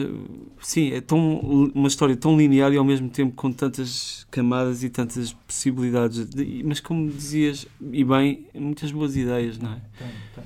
sim, 0.60 0.91
é 0.91 1.01
tão 1.01 1.39
uma 1.74 1.88
história 1.88 2.15
tão 2.15 2.38
linear 2.38 2.72
e 2.74 2.77
ao 2.77 2.86
mesmo 2.86 3.10
tempo 3.10 3.36
com 3.36 3.51
tantas 3.51 4.25
camadas 4.32 4.84
e 4.84 4.89
tantas 4.89 5.34
possibilidades, 5.34 6.25
de, 6.25 6.63
mas 6.63 6.80
como 6.80 7.10
dizias 7.10 7.68
e 7.91 8.03
bem, 8.03 8.46
muitas 8.53 8.91
boas 8.91 9.15
ideias, 9.15 9.58
não 9.58 9.74
é? 9.74 9.82
Tem, 9.98 10.08
tem. 10.36 10.44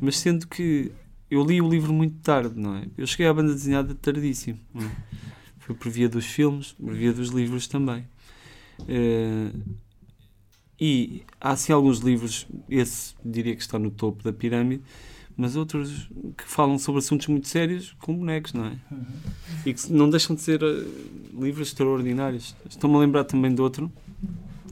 Mas 0.00 0.18
sendo 0.18 0.46
que 0.46 0.92
eu 1.30 1.44
li 1.44 1.60
o 1.60 1.68
livro 1.68 1.92
muito 1.92 2.16
tarde, 2.22 2.58
não 2.58 2.76
é? 2.76 2.84
Eu 2.96 3.06
cheguei 3.06 3.26
à 3.26 3.34
banda 3.34 3.52
desenhada 3.52 3.94
tardíssimo. 3.94 4.58
Não 4.72 4.86
é? 4.86 4.90
Foi 5.66 5.74
por 5.74 5.90
via 5.90 6.08
dos 6.08 6.24
filmes, 6.24 6.72
por 6.74 6.94
via 6.94 7.12
dos 7.12 7.30
livros 7.30 7.66
também. 7.66 8.06
Uh, 8.82 9.60
e 10.78 11.24
há 11.40 11.50
assim 11.50 11.72
alguns 11.72 11.98
livros, 11.98 12.46
esse 12.70 13.16
diria 13.24 13.56
que 13.56 13.62
está 13.62 13.76
no 13.76 13.90
topo 13.90 14.22
da 14.22 14.32
pirâmide, 14.32 14.84
mas 15.36 15.56
outros 15.56 16.08
que 16.36 16.44
falam 16.44 16.78
sobre 16.78 17.00
assuntos 17.00 17.26
muito 17.26 17.48
sérios 17.48 17.96
com 17.98 18.14
bonecos, 18.14 18.52
não 18.52 18.66
é? 18.66 18.78
Uhum. 18.92 19.04
E 19.66 19.74
que 19.74 19.92
não 19.92 20.08
deixam 20.08 20.36
de 20.36 20.42
ser 20.42 20.62
uh, 20.62 20.86
livros 21.36 21.66
extraordinários. 21.66 22.54
Estou-me 22.70 22.94
a 22.94 23.00
lembrar 23.00 23.24
também 23.24 23.52
de 23.52 23.60
outro. 23.60 23.90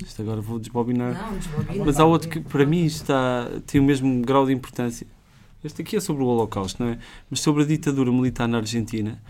Isto 0.00 0.22
agora 0.22 0.40
vou 0.40 0.60
desbobinar. 0.60 1.12
Não, 1.12 1.36
desbobina. 1.36 1.84
Mas 1.84 1.98
há 1.98 2.04
outro 2.04 2.28
que 2.28 2.38
para 2.38 2.64
mim 2.64 2.84
está, 2.84 3.50
tem 3.66 3.80
o 3.80 3.84
mesmo 3.84 4.22
grau 4.22 4.46
de 4.46 4.52
importância. 4.52 5.08
Este 5.64 5.82
aqui 5.82 5.96
é 5.96 6.00
sobre 6.00 6.22
o 6.22 6.26
Holocausto, 6.26 6.80
não 6.84 6.92
é? 6.92 6.98
Mas 7.28 7.40
sobre 7.40 7.64
a 7.64 7.66
ditadura 7.66 8.12
militar 8.12 8.46
na 8.46 8.58
Argentina 8.58 9.20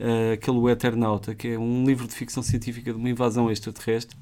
uh, 0.00 0.32
aquele 0.32 0.56
O 0.56 0.68
Eternauta, 0.68 1.34
que 1.34 1.48
é 1.48 1.58
um 1.58 1.84
livro 1.84 2.08
de 2.08 2.14
ficção 2.14 2.42
científica 2.42 2.92
de 2.92 2.98
uma 2.98 3.08
invasão 3.08 3.50
extraterrestre, 3.50 4.16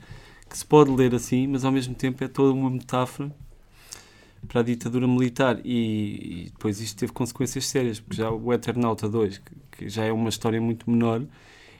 que 0.48 0.58
se 0.58 0.66
pode 0.66 0.90
ler 0.90 1.14
assim, 1.14 1.46
mas 1.46 1.64
ao 1.64 1.72
mesmo 1.72 1.94
tempo 1.94 2.22
é 2.24 2.28
toda 2.28 2.52
uma 2.52 2.70
metáfora 2.70 3.30
para 4.46 4.60
a 4.60 4.64
ditadura 4.64 5.06
militar. 5.06 5.60
E, 5.64 6.44
e 6.46 6.50
depois 6.50 6.80
isto 6.80 6.98
teve 6.98 7.12
consequências 7.12 7.66
sérias, 7.66 8.00
porque 8.00 8.16
já 8.16 8.30
o 8.30 8.52
Eternauta 8.52 9.08
2, 9.08 9.38
que, 9.38 9.52
que 9.72 9.88
já 9.88 10.04
é 10.04 10.12
uma 10.12 10.28
história 10.28 10.60
muito 10.60 10.90
menor, 10.90 11.22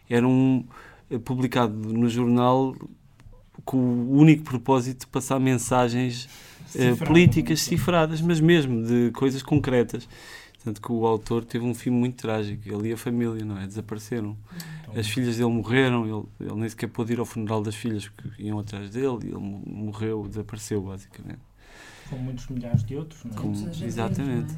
era 0.09 0.26
um 0.26 0.64
eh, 1.11 1.19
publicado 1.19 1.75
no 1.75 2.09
jornal 2.09 2.75
com 3.64 3.76
o 3.76 4.17
único 4.19 4.45
propósito 4.45 5.00
de 5.00 5.07
passar 5.09 5.38
mensagens 5.38 6.28
uh, 6.75 6.97
políticas 7.05 7.61
cifradas, 7.61 8.21
mas 8.21 8.40
mesmo 8.40 8.83
de 8.83 9.11
coisas 9.12 9.43
concretas. 9.43 10.09
Tanto 10.69 10.83
que 10.83 10.93
o 10.93 11.07
autor 11.07 11.47
teve 11.47 11.65
um 11.65 11.75
fim 11.75 11.89
muito 11.89 12.17
trágico. 12.17 12.69
Ele 12.69 12.91
e 12.91 12.93
a 12.93 12.97
família, 12.99 13.43
não 13.43 13.57
é? 13.59 13.67
Desapareceram. 13.67 14.37
Então, 14.83 15.01
As 15.01 15.09
filhas 15.09 15.39
dele 15.39 15.49
morreram, 15.49 16.05
ele, 16.05 16.27
ele 16.39 16.61
nem 16.61 16.69
sequer 16.69 16.89
pôde 16.89 17.15
ir 17.15 17.19
ao 17.19 17.25
funeral 17.25 17.63
das 17.63 17.75
filhas 17.75 18.07
porque 18.07 18.43
iam 18.43 18.59
atrás 18.59 18.91
dele 18.91 19.19
e 19.25 19.29
ele 19.29 19.39
morreu, 19.39 20.29
desapareceu, 20.29 20.83
basicamente. 20.83 21.41
Como 22.11 22.23
muitos 22.23 22.47
milhares 22.49 22.85
de 22.85 22.97
outros, 22.97 23.25
não 23.25 23.33
é? 23.33 23.35
Como, 23.35 23.71
exatamente. 23.83 24.55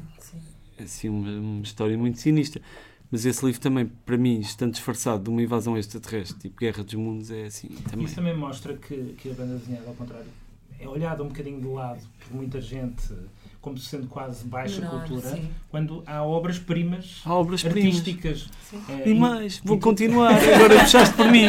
É? 0.77 0.83
Assim, 0.83 1.07
uma, 1.07 1.31
uma 1.31 1.63
história 1.63 1.97
muito 1.97 2.19
sinistra. 2.19 2.61
Mas 3.09 3.25
esse 3.25 3.45
livro 3.45 3.61
também, 3.61 3.85
para 3.85 4.17
mim, 4.17 4.41
estando 4.41 4.73
disfarçado 4.73 5.23
de 5.23 5.29
uma 5.29 5.41
invasão 5.41 5.77
extraterrestre, 5.77 6.37
tipo 6.39 6.59
Guerra 6.59 6.83
dos 6.83 6.93
Mundos, 6.95 7.31
é 7.31 7.45
assim 7.45 7.69
também. 7.89 8.05
Isso 8.05 8.15
também 8.15 8.35
mostra 8.35 8.75
que, 8.75 9.15
que 9.17 9.31
a 9.31 9.33
banda 9.33 9.55
desenhada, 9.55 9.87
ao 9.87 9.95
contrário, 9.95 10.27
é 10.77 10.89
olhada 10.89 11.23
um 11.23 11.29
bocadinho 11.29 11.61
de 11.61 11.67
lado 11.67 12.05
por 12.19 12.35
muita 12.35 12.59
gente 12.59 13.13
como 13.61 13.77
sendo 13.77 14.07
quase 14.07 14.43
baixa 14.43 14.81
Menor, 14.81 15.05
cultura, 15.05 15.35
sim. 15.35 15.47
quando 15.69 16.03
há 16.07 16.23
obras-primas 16.23 17.21
obras 17.25 17.63
artísticas. 17.63 18.49
É, 18.89 19.07
e 19.07 19.13
mais, 19.13 19.61
vou 19.63 19.79
continuar, 19.79 20.33
agora 20.55 20.79
puxaste 20.79 21.15
por 21.15 21.29
mim. 21.31 21.45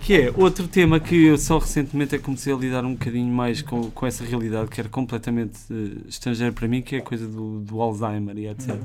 Que 0.00 0.22
é 0.22 0.34
outro 0.36 0.66
tema 0.66 0.98
que 0.98 1.26
eu 1.26 1.38
só 1.38 1.58
recentemente 1.58 2.16
é 2.16 2.18
comecei 2.18 2.52
a 2.52 2.56
lidar 2.56 2.84
um 2.84 2.94
bocadinho 2.94 3.32
mais 3.32 3.62
com, 3.62 3.90
com 3.92 4.06
essa 4.06 4.24
realidade 4.24 4.68
que 4.68 4.80
era 4.80 4.88
completamente 4.88 5.56
uh, 5.72 6.08
estrangeira 6.08 6.52
para 6.52 6.66
mim, 6.66 6.82
que 6.82 6.96
é 6.96 6.98
a 6.98 7.02
coisa 7.02 7.28
do, 7.28 7.60
do 7.60 7.80
Alzheimer 7.80 8.36
e 8.36 8.48
etc. 8.48 8.70
Uhum. 8.70 8.80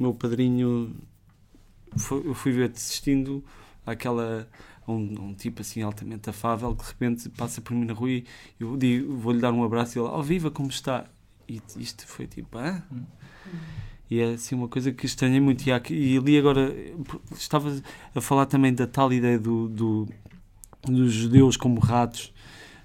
O 0.00 0.02
meu 0.02 0.14
padrinho, 0.14 0.96
foi, 1.96 2.26
eu 2.26 2.34
fui 2.34 2.50
ver 2.50 2.72
assistindo 2.74 3.44
àquela 3.86 4.48
um, 4.88 4.94
um, 5.28 5.34
tipo 5.34 5.62
assim 5.62 5.82
altamente 5.82 6.28
afável 6.28 6.74
que 6.74 6.82
de 6.82 6.88
repente 6.88 7.28
passa 7.28 7.60
por 7.60 7.74
mim 7.74 7.84
na 7.84 7.92
rua 7.92 8.10
e 8.10 8.24
eu 8.58 8.76
digo, 8.76 9.16
vou-lhe 9.16 9.40
dar 9.40 9.52
um 9.52 9.62
abraço 9.62 9.96
e 9.96 10.00
ele, 10.00 10.08
oh 10.08 10.22
viva, 10.22 10.50
como 10.50 10.68
está? 10.68 11.06
E 11.48 11.60
isto 11.76 12.06
foi 12.06 12.26
tipo, 12.26 12.58
ah? 12.58 12.82
Hum. 12.92 13.02
E 14.10 14.20
é 14.20 14.34
assim 14.34 14.54
uma 14.54 14.68
coisa 14.68 14.92
que 14.92 15.06
estranhei 15.06 15.40
muito. 15.40 15.66
E, 15.66 15.72
aqui, 15.72 15.94
e 15.94 16.18
ali 16.18 16.38
agora 16.38 16.74
estava 17.34 17.74
a 18.14 18.20
falar 18.20 18.46
também 18.46 18.74
da 18.74 18.86
tal 18.86 19.12
ideia 19.12 19.38
do, 19.38 19.68
do 19.68 20.08
dos 20.84 21.12
judeus 21.12 21.56
como 21.56 21.80
ratos 21.80 22.32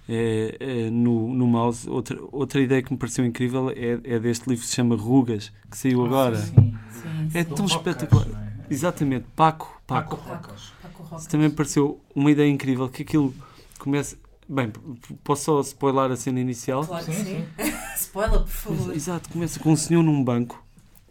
é, 0.07 0.55
é, 0.59 0.89
no, 0.89 1.33
no 1.33 1.47
mouse. 1.47 1.89
Outra, 1.89 2.17
outra 2.31 2.61
ideia 2.61 2.81
que 2.81 2.91
me 2.91 2.97
pareceu 2.97 3.25
incrível 3.25 3.69
é, 3.71 3.99
é 4.03 4.19
deste 4.19 4.47
livro 4.47 4.63
que 4.63 4.69
se 4.69 4.75
chama 4.75 4.95
Rugas, 4.95 5.51
que 5.69 5.77
saiu 5.77 6.05
agora. 6.05 6.37
Sim, 6.37 6.77
sim, 6.91 7.29
é 7.33 7.43
tão 7.43 7.65
espetacular. 7.65 8.27
É? 8.69 8.73
Exatamente, 8.73 9.25
Paco. 9.35 9.81
Paco. 9.85 10.17
Paco, 10.17 10.29
Paco, 10.29 11.09
Paco 11.09 11.27
também 11.27 11.49
me 11.49 11.55
pareceu 11.55 12.01
uma 12.15 12.31
ideia 12.31 12.49
incrível 12.49 12.87
que 12.89 13.01
aquilo 13.01 13.33
começa 13.79 14.17
Bem, 14.49 14.71
posso 15.25 15.43
só 15.43 15.59
spoiler 15.59 16.09
a 16.09 16.15
cena 16.15 16.39
inicial? 16.39 16.85
Claro 16.85 17.05
que 17.05 17.13
sim. 17.13 17.23
sim. 17.25 17.45
Spoiler, 17.99 18.41
por 18.41 18.47
favor. 18.47 18.95
Exato, 18.95 19.29
começa 19.29 19.59
com 19.59 19.71
um 19.71 19.75
senhor 19.75 20.03
num 20.03 20.23
banco 20.23 20.63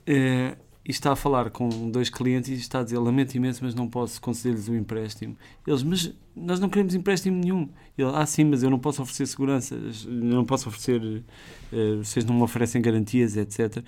eh, 0.06 0.56
e 0.84 0.90
está 0.90 1.12
a 1.12 1.16
falar 1.16 1.50
com 1.50 1.90
dois 1.90 2.08
clientes 2.08 2.50
e 2.50 2.54
está 2.54 2.80
a 2.80 2.82
dizer: 2.84 2.98
Lamento 2.98 3.34
imenso, 3.34 3.64
mas 3.64 3.74
não 3.74 3.88
posso 3.88 4.20
conceder-lhes 4.20 4.68
o 4.68 4.72
um 4.72 4.76
empréstimo. 4.76 5.36
Eles, 5.66 5.82
mas 5.82 6.14
nós 6.34 6.60
não 6.60 6.68
queremos 6.68 6.94
empréstimo 6.94 7.38
nenhum. 7.38 7.68
Ele, 7.98 8.10
ah, 8.14 8.24
sim, 8.24 8.44
mas 8.44 8.62
eu 8.62 8.70
não 8.70 8.78
posso 8.78 9.02
oferecer 9.02 9.26
seguranças, 9.26 10.04
não 10.04 10.44
posso 10.44 10.68
oferecer, 10.68 11.24
uh, 11.72 12.04
vocês 12.04 12.24
não 12.24 12.36
me 12.36 12.42
oferecem 12.42 12.80
garantias, 12.80 13.36
etc. 13.36 13.82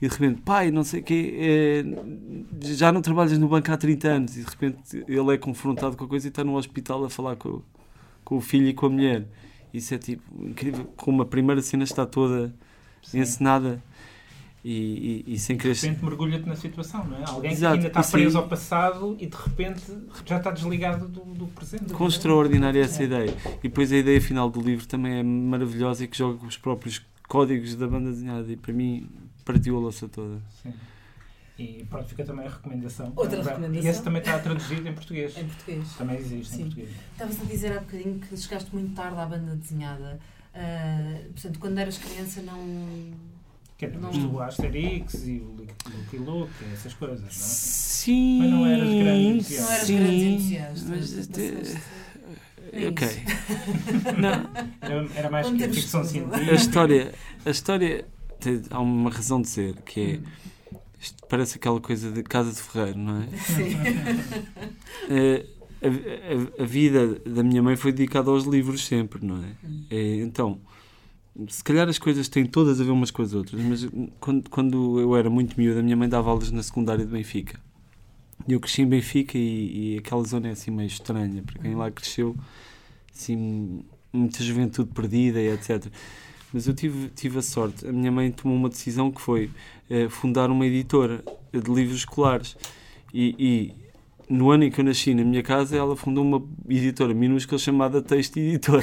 E 0.00 0.08
de 0.08 0.14
repente, 0.14 0.40
pai, 0.42 0.70
não 0.70 0.84
sei 0.84 1.00
o 1.00 1.02
quê, 1.02 1.34
é, 1.36 1.84
já 2.62 2.92
não 2.92 3.02
trabalhas 3.02 3.36
no 3.36 3.48
banco 3.48 3.70
há 3.70 3.76
30 3.76 4.08
anos. 4.08 4.36
E 4.36 4.44
de 4.44 4.48
repente 4.48 5.04
ele 5.08 5.34
é 5.34 5.36
confrontado 5.36 5.96
com 5.96 6.04
a 6.04 6.08
coisa 6.08 6.28
e 6.28 6.30
está 6.30 6.44
no 6.44 6.56
hospital 6.56 7.04
a 7.04 7.10
falar 7.10 7.36
com, 7.36 7.60
com 8.24 8.36
o 8.36 8.40
filho 8.40 8.68
e 8.68 8.74
com 8.74 8.86
a 8.86 8.90
mulher. 8.90 9.26
Isso 9.72 9.94
é 9.94 9.98
tipo 9.98 10.22
incrível, 10.44 10.84
como 10.96 11.22
a 11.22 11.26
primeira 11.26 11.60
cena 11.62 11.84
está 11.84 12.06
toda 12.06 12.54
Sim. 13.02 13.20
encenada 13.20 13.82
e, 14.64 15.24
e, 15.26 15.34
e, 15.34 15.38
sem 15.38 15.56
querer. 15.56 15.74
De 15.74 15.86
repente 15.86 16.04
mergulha-te 16.04 16.48
na 16.48 16.56
situação, 16.56 17.04
não 17.04 17.16
é? 17.18 17.24
Alguém 17.26 17.52
Exato. 17.52 17.78
que 17.78 17.86
ainda 17.86 17.98
está 17.98 18.10
preso 18.10 18.38
ao 18.38 18.48
passado 18.48 19.16
e 19.18 19.26
de 19.26 19.36
repente 19.36 19.82
já 20.26 20.38
está 20.38 20.50
desligado 20.50 21.06
do, 21.06 21.20
do 21.20 21.46
presente. 21.46 21.92
Com 21.92 22.06
extraordinária 22.06 22.80
essa 22.80 23.02
é. 23.02 23.06
ideia. 23.06 23.34
E 23.58 23.68
depois 23.68 23.92
a 23.92 23.96
ideia 23.96 24.20
final 24.20 24.50
do 24.50 24.60
livro 24.60 24.86
também 24.86 25.18
é 25.18 25.22
maravilhosa 25.22 26.04
e 26.04 26.08
que 26.08 26.18
joga 26.18 26.38
com 26.38 26.46
os 26.46 26.56
próprios 26.56 27.02
códigos 27.28 27.76
da 27.76 27.86
banda 27.86 28.10
desenhada 28.10 28.50
e 28.50 28.56
para 28.56 28.72
mim 28.72 29.08
partiu 29.44 29.76
a 29.76 29.80
louça 29.80 30.08
toda. 30.08 30.40
Sim. 30.62 30.72
E 31.58 31.84
pronto, 31.90 32.08
fica 32.08 32.24
também 32.24 32.46
a 32.46 32.50
recomendação. 32.50 33.12
Outra 33.16 33.42
recomendação. 33.42 33.84
E 33.84 33.88
esse 33.88 34.02
também 34.02 34.20
está 34.20 34.38
traduzido 34.38 34.88
em 34.88 34.92
português. 34.94 35.36
Em 35.36 35.44
português. 35.44 35.88
Também 35.96 36.16
existe 36.16 36.54
Sim. 36.54 36.60
em 36.60 36.64
português. 36.66 36.90
Estavas 37.12 37.40
a 37.40 37.44
dizer 37.44 37.72
há 37.72 37.80
bocadinho 37.80 38.20
que 38.20 38.36
chegaste 38.36 38.72
muito 38.72 38.94
tarde 38.94 39.18
à 39.18 39.26
banda 39.26 39.56
desenhada. 39.56 40.20
Uh, 40.54 41.32
portanto, 41.32 41.58
quando 41.58 41.78
eras 41.78 41.98
criança 41.98 42.42
não... 42.42 42.58
Que 43.76 43.86
é 43.86 43.90
não... 43.90 44.34
o 44.34 44.40
Asterix 44.40 45.26
e 45.26 45.38
o 45.38 45.56
Lucky 45.56 46.16
Luke, 46.18 46.52
essas 46.72 46.94
coisas, 46.94 47.20
não 47.20 47.26
é? 47.26 47.30
Sim. 47.30 48.38
Mas 48.38 48.50
não 48.50 48.66
eras 48.66 48.88
grande 48.88 49.26
entusiasta. 49.26 49.62
Não 49.62 49.72
eras 49.72 49.86
Sim. 49.86 49.96
grande 49.96 50.24
entusiasta. 50.24 50.88
Mas, 50.88 51.98
é 52.70 52.88
ok. 52.88 53.08
não. 54.18 54.50
Era, 54.80 55.08
era 55.14 55.30
mais 55.30 55.48
que 55.48 55.68
ficção 55.68 56.04
científica. 56.04 56.52
A 56.52 56.54
história, 56.54 57.14
a 57.44 57.50
história 57.50 58.04
tem, 58.38 58.62
há 58.70 58.80
uma 58.80 59.10
razão 59.10 59.40
de 59.40 59.48
ser, 59.48 59.74
que 59.82 60.00
é 60.00 60.16
hum. 60.16 60.22
Isto 61.00 61.26
parece 61.28 61.56
aquela 61.56 61.80
coisa 61.80 62.10
de 62.10 62.22
casa 62.22 62.52
de 62.52 62.60
ferreiro, 62.60 62.98
não 62.98 63.22
é? 63.22 63.26
Sim. 63.36 63.76
é, 65.10 65.46
a, 65.82 66.60
a, 66.60 66.62
a, 66.62 66.66
vida 66.66 67.20
da 67.24 67.42
minha 67.42 67.62
mãe 67.62 67.76
foi 67.76 67.92
dedicada 67.92 68.30
aos 68.30 68.44
livros 68.44 68.84
sempre, 68.84 69.24
não 69.24 69.42
é? 69.42 69.52
É? 69.90 70.16
Então, 70.16 70.60
se 71.46 71.62
calhar 71.62 71.88
as 71.88 71.98
coisas 71.98 72.28
têm 72.28 72.44
todas 72.44 72.80
a 72.80 72.84
ver 72.84 72.90
umas 72.90 73.10
com 73.10 73.22
as 73.22 73.32
outras, 73.32 73.62
mas 73.62 73.88
quando, 74.18 74.50
quando 74.50 75.00
eu 75.00 75.14
era 75.16 75.30
muito 75.30 75.58
miúdo, 75.58 75.78
a 75.78 75.82
minha 75.82 75.96
mãe 75.96 76.08
dava 76.08 76.30
aulas 76.30 76.50
na 76.50 76.62
secundária 76.62 77.04
de 77.04 77.12
Benfica. 77.12 77.60
E 78.46 78.52
eu 78.52 78.60
cresci 78.60 78.82
em 78.82 78.86
Benfica 78.86 79.38
e, 79.38 79.94
e 79.94 79.98
aquela 79.98 80.24
zona 80.24 80.48
é 80.48 80.52
assim 80.52 80.70
meio 80.70 80.86
estranha, 80.88 81.42
para 81.42 81.60
quem 81.60 81.76
lá 81.76 81.90
cresceu, 81.90 82.36
assim, 83.14 83.84
muita 84.12 84.42
juventude 84.42 84.90
perdida 84.92 85.40
e 85.40 85.48
etc. 85.48 85.86
Mas 86.52 86.66
eu 86.66 86.74
tive, 86.74 87.08
tive 87.14 87.38
a 87.38 87.42
sorte. 87.42 87.86
A 87.86 87.92
minha 87.92 88.10
mãe 88.10 88.30
tomou 88.30 88.56
uma 88.56 88.68
decisão 88.68 89.10
que 89.10 89.20
foi 89.20 89.50
uh, 89.90 90.08
fundar 90.08 90.50
uma 90.50 90.66
editora 90.66 91.22
de 91.52 91.70
livros 91.70 91.98
escolares. 91.98 92.56
E, 93.12 93.34
e, 93.38 93.74
no 94.32 94.50
ano 94.50 94.64
em 94.64 94.70
que 94.70 94.80
eu 94.80 94.84
nasci 94.84 95.14
na 95.14 95.24
minha 95.24 95.42
casa, 95.42 95.76
ela 95.76 95.96
fundou 95.96 96.24
uma 96.24 96.42
editora 96.68 97.12
minúscula 97.12 97.58
chamada 97.58 98.00
Texto 98.00 98.38
Editora. 98.38 98.82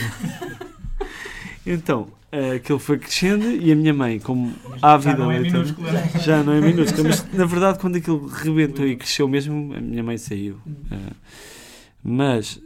então, 1.65 2.07
uh, 2.31 2.55
aquilo 2.55 2.77
foi 2.77 2.99
crescendo 2.99 3.49
e 3.49 3.71
a 3.71 3.75
minha 3.75 3.93
mãe, 3.93 4.19
como 4.19 4.53
ávida 4.81 5.11
já 5.11 5.17
não 5.17 5.31
é 5.31 5.39
leitora, 5.39 5.67
é 6.13 6.19
já 6.21 6.43
não 6.43 6.53
é 6.53 6.61
minúscula, 6.61 7.09
mas 7.09 7.25
na 7.33 7.45
verdade, 7.45 7.79
quando 7.79 7.95
aquilo 7.95 8.27
rebentou 8.27 8.85
e 8.85 8.95
cresceu 8.95 9.27
mesmo, 9.27 9.73
a 9.73 9.81
minha 9.81 10.03
mãe 10.03 10.17
saiu. 10.17 10.55
Uh, 10.91 11.15
mas 12.07 12.61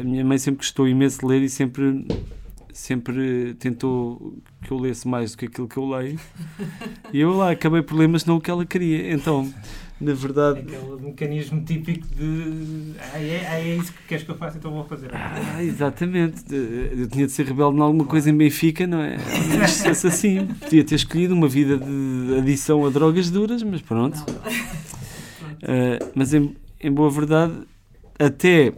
a 0.00 0.02
minha 0.02 0.24
mãe 0.24 0.38
sempre 0.38 0.60
gostou 0.60 0.88
imenso 0.88 1.20
de 1.20 1.26
ler 1.26 1.42
e 1.42 1.48
sempre 1.50 2.06
sempre 2.72 3.54
tentou 3.54 4.38
que 4.62 4.70
eu 4.70 4.78
lesse 4.78 5.06
mais 5.06 5.32
do 5.32 5.38
que 5.38 5.46
aquilo 5.46 5.68
que 5.68 5.76
eu 5.76 5.88
leio 5.88 6.18
e 7.12 7.20
eu 7.20 7.32
lá 7.32 7.50
acabei 7.50 7.82
por 7.82 7.96
ler 7.96 8.08
mas 8.08 8.24
não 8.24 8.36
o 8.36 8.40
que 8.40 8.50
ela 8.50 8.64
queria 8.64 9.12
então 9.12 9.52
na 10.00 10.14
verdade. 10.14 10.60
Aquele 10.60 11.00
mecanismo 11.00 11.60
típico 11.64 12.06
de. 12.14 12.94
Ah, 13.00 13.18
é, 13.18 13.46
ah, 13.48 13.60
é 13.60 13.76
isso 13.76 13.92
que 13.92 14.02
queres 14.06 14.24
que 14.24 14.30
eu 14.30 14.36
faça, 14.36 14.56
então 14.56 14.70
vou 14.70 14.84
fazer. 14.84 15.10
Ah, 15.12 15.62
exatamente. 15.62 16.44
Eu 16.54 17.08
tinha 17.08 17.26
de 17.26 17.32
ser 17.32 17.46
rebelde 17.46 17.78
em 17.78 17.80
alguma 17.80 18.04
coisa 18.04 18.30
em 18.30 18.36
Benfica, 18.36 18.86
não 18.86 19.00
é? 19.00 19.18
Se 19.66 20.06
assim, 20.06 20.46
podia 20.46 20.84
ter 20.84 20.94
escolhido 20.94 21.34
uma 21.34 21.48
vida 21.48 21.76
de 21.76 22.38
adição 22.38 22.86
a 22.86 22.90
drogas 22.90 23.28
duras, 23.30 23.62
mas 23.62 23.82
pronto. 23.82 24.18
Uh, 25.62 26.12
mas 26.14 26.32
em, 26.32 26.54
em 26.80 26.92
boa 26.92 27.10
verdade, 27.10 27.54
até 28.18 28.72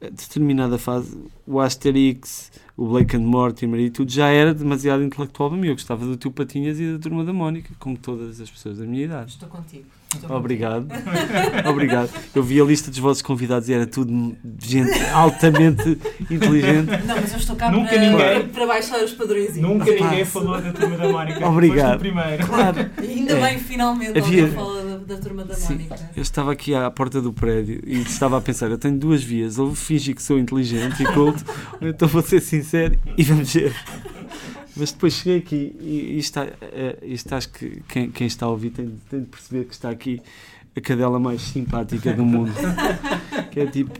determinada 0.00 0.78
fase, 0.78 1.16
o 1.46 1.60
Asterix, 1.60 2.50
o 2.76 2.86
Blake 2.86 3.16
and 3.16 3.20
Mortimer 3.20 3.80
e 3.80 3.90
tudo 3.90 4.12
já 4.12 4.28
era 4.28 4.52
demasiado 4.52 5.02
intelectual 5.02 5.48
para 5.48 5.58
mim. 5.58 5.68
Eu 5.68 5.74
gostava 5.74 6.04
do 6.04 6.16
Tio 6.16 6.30
Patinhas 6.30 6.78
e 6.78 6.92
da 6.92 6.98
Turma 6.98 7.24
da 7.24 7.32
Mónica, 7.32 7.70
como 7.78 7.96
todas 7.96 8.40
as 8.40 8.50
pessoas 8.50 8.78
da 8.78 8.84
minha 8.84 9.04
idade. 9.04 9.30
Estou 9.30 9.48
contigo. 9.48 9.86
Obrigado. 10.28 10.86
Obrigado. 11.68 12.10
Eu 12.34 12.42
vi 12.42 12.60
a 12.60 12.64
lista 12.64 12.90
dos 12.90 13.00
vossos 13.00 13.22
convidados 13.22 13.68
e 13.68 13.74
era 13.74 13.86
tudo 13.86 14.36
gente 14.62 14.98
altamente 15.12 15.98
inteligente. 16.30 16.90
Não, 17.06 17.16
mas 17.16 17.32
eu 17.32 17.38
estou 17.38 17.56
cá 17.56 17.70
Nunca 17.70 17.88
para, 17.88 18.00
ninguém, 18.00 18.48
para 18.48 18.66
baixar 18.66 19.02
os 19.02 19.12
padrões. 19.12 19.56
Nunca 19.56 19.90
ninguém 19.90 20.24
falou 20.24 20.60
da 20.60 20.72
turma 20.72 20.96
da 20.96 21.08
Mónica. 21.08 21.48
Obrigado. 21.48 21.98
primeiro. 21.98 22.46
Claro. 22.46 22.90
E 23.02 23.06
ainda 23.18 23.32
é. 23.32 23.40
bem, 23.40 23.58
finalmente, 23.58 24.18
Havia... 24.18 24.44
alguém 24.44 24.56
fala 24.56 24.82
da, 25.06 25.16
turma 25.16 25.44
da 25.44 25.54
Sim. 25.54 25.74
Mónica. 25.74 26.10
Eu 26.16 26.22
estava 26.22 26.52
aqui 26.52 26.74
à 26.74 26.90
porta 26.90 27.22
do 27.22 27.32
prédio 27.32 27.80
e 27.86 28.00
estava 28.02 28.36
a 28.36 28.40
pensar: 28.40 28.70
eu 28.70 28.78
tenho 28.78 28.98
duas 28.98 29.22
vias. 29.22 29.58
Ou 29.58 29.74
fingi 29.74 30.14
que 30.14 30.22
sou 30.22 30.38
inteligente 30.38 31.02
e 31.02 31.06
culto, 31.12 31.44
ou 31.80 31.88
então 31.88 32.08
vou 32.08 32.22
ser 32.22 32.40
sincero 32.40 32.98
e 33.16 33.22
vamos 33.22 33.52
ver. 33.52 33.74
Mas 34.76 34.92
depois 34.92 35.14
cheguei 35.14 35.38
aqui 35.38 35.76
e 35.80 36.18
isto, 36.18 36.38
é, 36.38 36.98
isto 37.02 37.34
acho 37.34 37.48
que 37.48 37.82
quem, 37.88 38.10
quem 38.10 38.26
está 38.26 38.44
a 38.44 38.50
ouvir 38.50 38.70
tem, 38.70 38.92
tem 39.08 39.20
de 39.20 39.26
perceber 39.26 39.64
que 39.64 39.72
está 39.72 39.88
aqui 39.88 40.20
a 40.76 40.80
cadela 40.80 41.18
mais 41.18 41.40
simpática 41.40 42.12
do 42.12 42.24
mundo. 42.24 42.52
que 43.50 43.60
é 43.60 43.66
tipo 43.66 43.98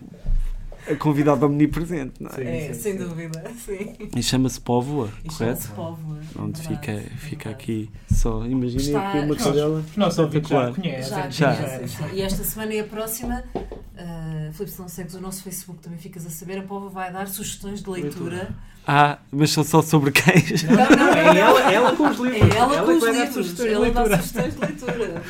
a 0.90 0.94
convidada 0.96 1.46
omnipresente, 1.46 2.22
não 2.22 2.30
é? 2.30 2.34
Sim, 2.34 2.42
é, 2.42 2.74
sim, 2.74 2.80
sem 2.80 2.92
sim. 2.92 2.98
dúvida, 2.98 3.44
sim. 3.64 3.96
E 4.14 4.22
chama-se 4.22 4.60
Póvoa, 4.60 5.08
correto? 5.08 5.34
Chama-se 5.36 5.68
Póvoa. 5.68 6.18
Onde 6.38 6.60
fica, 6.60 6.92
é 6.92 7.00
fica 7.00 7.50
aqui 7.50 7.90
só, 8.10 8.44
imaginem 8.44 8.86
Está... 8.86 9.08
aqui 9.08 9.18
uma 9.18 9.36
cadela 9.36 9.84
Nós 9.96 10.18
espetacular. 10.18 10.68
Já, 10.68 10.74
conhece, 10.74 11.10
já, 11.10 11.30
já. 11.30 11.86
já. 11.86 12.08
E 12.12 12.22
esta 12.22 12.44
semana 12.44 12.74
e 12.74 12.80
a 12.80 12.84
próxima, 12.84 13.44
uh, 13.54 14.52
Filipe, 14.52 14.70
se 14.70 14.80
não 14.80 14.88
segues 14.88 15.14
o 15.14 15.20
nosso 15.20 15.42
Facebook, 15.42 15.80
também 15.80 15.98
ficas 15.98 16.26
a 16.26 16.30
saber, 16.30 16.58
a 16.58 16.62
Póvoa 16.62 16.90
vai 16.90 17.12
dar 17.12 17.26
sugestões 17.28 17.82
de 17.82 17.90
leitura. 17.90 18.36
leitura 18.36 18.75
ah, 18.88 19.18
mas 19.32 19.50
são 19.50 19.64
só 19.64 19.82
sobre 19.82 20.12
cães? 20.12 20.62
Não, 20.62 20.76
não, 20.76 21.12
é 21.12 21.38
ela, 21.38 21.72
ela 21.72 21.96
com 21.96 22.08
os 22.08 22.18
livros. 22.18 22.54
É 22.54 22.56
ela, 22.56 22.76
ela 22.76 22.86
com 22.86 22.92
os 22.92 23.04
livros. 23.04 23.60
Ela 23.60 23.90
dá 23.90 24.22
sugestões 24.22 24.54
de 24.54 24.60
leitura. 24.60 25.22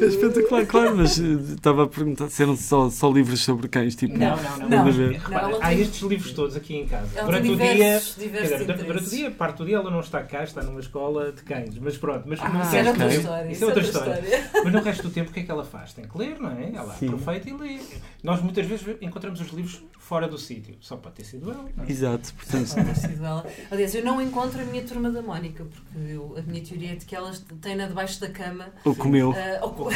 É 0.00 0.04
espetacular, 0.04 0.66
claro, 0.66 0.96
mas 0.96 1.18
eh, 1.18 1.24
estava 1.54 1.84
a 1.84 1.86
perguntar 1.88 2.28
se 2.28 2.40
eram 2.40 2.56
só, 2.56 2.88
só 2.88 3.10
livros 3.10 3.40
sobre 3.40 3.66
cães. 3.66 3.96
Tipo, 3.96 4.16
não, 4.16 4.36
não, 4.36 4.58
não. 4.58 4.68
não. 4.68 4.84
não. 4.84 5.08
Repara, 5.08 5.58
há 5.60 5.74
estes 5.74 6.02
livros 6.02 6.32
todos 6.32 6.54
aqui 6.54 6.76
em 6.76 6.86
casa. 6.86 7.08
Ela 7.16 7.26
durante 7.26 7.50
o 7.50 7.56
dia, 7.56 7.98
dizer, 7.98 8.64
durante 8.64 9.06
o 9.06 9.10
dia, 9.10 9.30
parte 9.32 9.58
do 9.58 9.66
dia, 9.66 9.76
ela 9.76 9.90
não 9.90 10.00
está 10.00 10.22
cá, 10.22 10.44
está 10.44 10.62
numa 10.62 10.78
escola 10.78 11.32
de 11.32 11.42
cães. 11.42 11.76
Mas 11.80 11.98
pronto, 11.98 12.22
mas 12.26 12.38
ah, 12.40 12.48
não 12.48 12.62
isso 12.62 12.76
é 12.76 12.86
outra 12.86 13.08
história. 13.08 13.50
Isso 13.50 13.64
é 13.64 13.66
outra 13.66 13.82
história. 13.82 14.50
Mas 14.62 14.72
no 14.72 14.82
resto 14.82 15.02
do 15.02 15.10
tempo, 15.10 15.30
o 15.30 15.32
que 15.32 15.40
é 15.40 15.42
que 15.42 15.50
ela 15.50 15.64
faz? 15.64 15.92
Tem 15.92 16.04
que 16.04 16.16
ler, 16.16 16.38
não 16.38 16.50
é? 16.50 16.70
Ela 16.72 16.94
aproveita 16.94 17.50
e 17.50 17.52
lê. 17.54 17.80
Nós 18.22 18.40
muitas 18.40 18.64
vezes 18.66 18.86
encontramos 19.00 19.40
os 19.40 19.48
livros 19.48 19.82
fora 19.98 20.28
do 20.28 20.38
sítio. 20.38 20.76
Só 20.80 20.96
pode 20.96 21.16
ter 21.16 21.24
sido 21.24 21.50
ela. 21.50 21.68
Exato, 21.88 22.32
portanto. 22.34 22.99
Ela. 23.04 23.46
Aliás, 23.70 23.94
eu 23.94 24.04
não 24.04 24.20
encontro 24.20 24.60
a 24.60 24.64
minha 24.64 24.82
turma 24.82 25.10
da 25.10 25.22
Mónica, 25.22 25.64
porque 25.64 26.12
eu, 26.12 26.36
a 26.36 26.42
minha 26.42 26.62
teoria 26.62 26.92
é 26.92 26.94
de 26.94 27.04
que 27.04 27.14
elas 27.14 27.44
têm-na 27.60 27.86
debaixo 27.86 28.20
da 28.20 28.28
cama. 28.30 28.68
Ou 28.84 28.94
comeu. 28.94 29.30
Uh, 29.30 29.34
ou... 29.62 29.88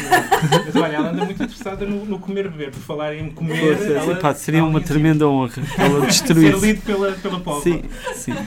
Mas 0.65 0.77
olha, 0.77 0.97
ela 0.97 1.11
anda 1.11 1.25
muito 1.25 1.43
interessada 1.43 1.87
no, 1.87 2.05
no 2.05 2.19
comer 2.19 2.51
beber. 2.51 2.71
Por 2.71 2.81
falar 2.81 3.15
em 3.15 3.31
comer. 3.31 3.77
Poxa, 3.77 3.93
ela, 3.93 4.17
pá, 4.17 4.35
seria 4.35 4.65
uma 4.65 4.81
tremenda 4.81 5.29
honra 5.29 5.63
ela 5.79 6.07
destruir. 6.07 6.55
Ser 6.55 6.67
lido 6.67 6.83
pela, 6.83 7.13
pela 7.13 7.41
povo. 7.41 7.63
Sim, 7.63 7.83
sim. 8.15 8.33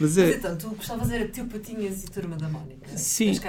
Mas, 0.00 0.16
é... 0.16 0.28
mas 0.28 0.36
então, 0.36 0.56
tu 0.56 0.70
gostavas 0.70 1.10
era 1.10 1.28
Tio 1.28 1.44
Patinhas 1.44 2.04
e 2.04 2.06
Turma 2.06 2.34
da 2.36 2.48
Mónica? 2.48 2.96
Sim. 2.96 3.26
Meus. 3.26 3.40